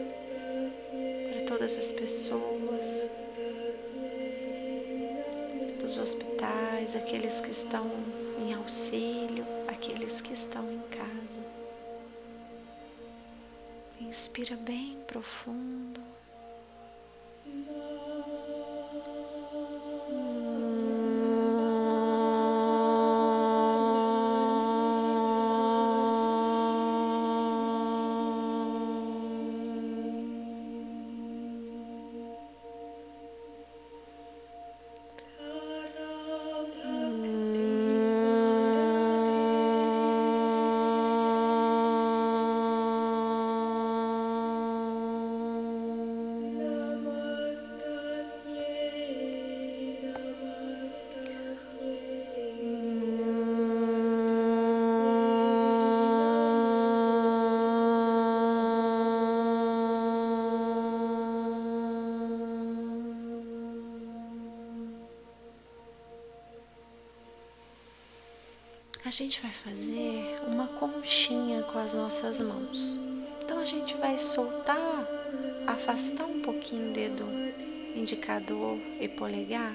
[1.32, 3.08] para todas as pessoas
[5.80, 7.92] dos hospitais, aqueles que estão
[8.40, 11.42] em auxílio, aqueles que estão em casa.
[14.02, 15.77] Inspira bem profundo.
[69.18, 73.00] Gente vai fazer uma conchinha com as nossas mãos.
[73.42, 75.08] Então a gente vai soltar,
[75.66, 77.26] afastar um pouquinho o dedo
[77.96, 79.74] indicador e polegar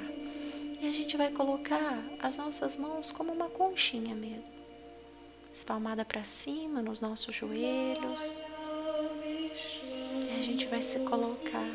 [0.80, 4.52] e a gente vai colocar as nossas mãos como uma conchinha mesmo.
[5.52, 8.40] Espalmada para cima nos nossos joelhos.
[10.24, 11.68] E a gente vai se colocar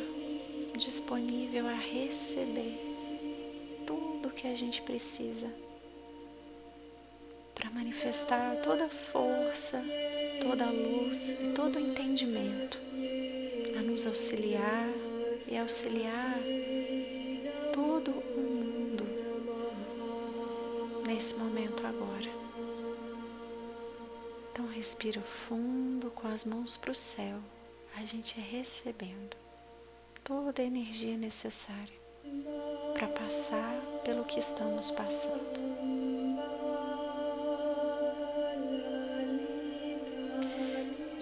[0.77, 2.79] disponível a receber
[3.85, 5.66] tudo que a gente precisa
[7.57, 9.83] para manifestar toda a força,
[10.41, 12.77] toda a luz e todo o entendimento,
[13.77, 14.87] a nos auxiliar
[15.47, 16.37] e auxiliar
[17.73, 19.03] todo o mundo
[21.07, 22.29] nesse momento agora.
[24.51, 27.39] Então respira fundo com as mãos para o céu,
[27.95, 29.35] a gente recebendo
[30.23, 31.97] toda a energia necessária
[32.93, 35.76] para passar pelo que estamos passando.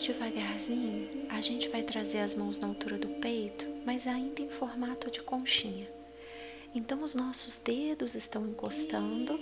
[0.05, 5.09] Devagarzinho, a gente vai trazer as mãos na altura do peito, mas ainda em formato
[5.09, 5.87] de conchinha.
[6.75, 9.39] Então, os nossos dedos estão encostando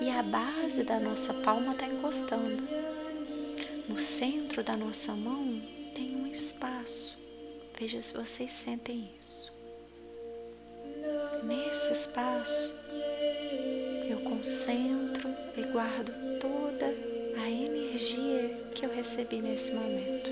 [0.00, 2.62] e a base da nossa palma está encostando.
[3.88, 5.60] No centro da nossa mão
[5.92, 7.18] tem um espaço.
[7.76, 9.52] Veja se vocês sentem isso.
[11.42, 12.76] Nesse espaço,
[14.08, 16.25] eu concentro e guardo
[17.96, 20.30] energia que eu recebi nesse momento.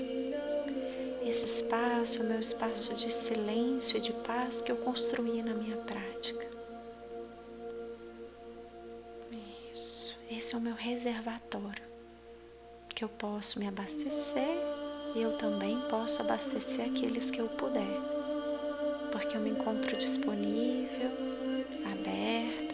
[1.25, 5.55] Esse espaço é o meu espaço de silêncio e de paz que eu construí na
[5.55, 6.45] minha prática.
[9.73, 10.15] Isso.
[10.29, 11.83] Esse é o meu reservatório,
[12.89, 14.57] que eu posso me abastecer
[15.15, 17.99] e eu também posso abastecer aqueles que eu puder,
[19.11, 21.09] porque eu me encontro disponível,
[21.91, 22.64] aberta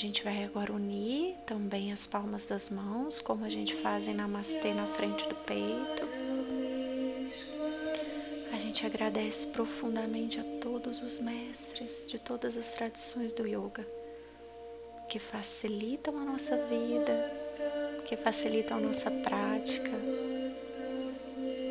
[0.00, 4.72] gente vai agora unir também as palmas das mãos, como a gente faz em Namastê
[4.72, 6.08] na frente do peito.
[8.50, 13.86] A gente agradece profundamente a todos os mestres de todas as tradições do yoga
[15.06, 17.30] que facilitam a nossa vida,
[18.08, 19.90] que facilitam a nossa prática,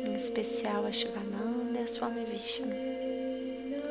[0.06, 2.76] em especial a Shivananda e a Swami Vishnu.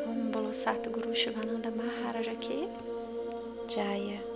[0.07, 2.69] Om Bolosarto Guru Shivananda Maharajaki
[3.67, 4.28] Jaya.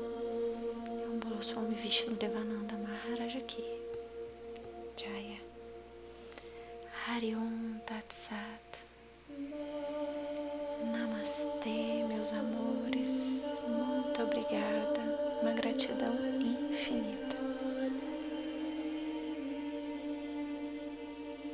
[1.44, 3.64] Swami Vishnu Devananda Maharajaki
[4.96, 5.40] Jaya.
[7.06, 8.80] Hari Om Tat Sat.
[10.90, 13.44] Namastê, meus amores.
[13.68, 15.02] Muito obrigada.
[15.42, 17.23] Uma gratidão infinita.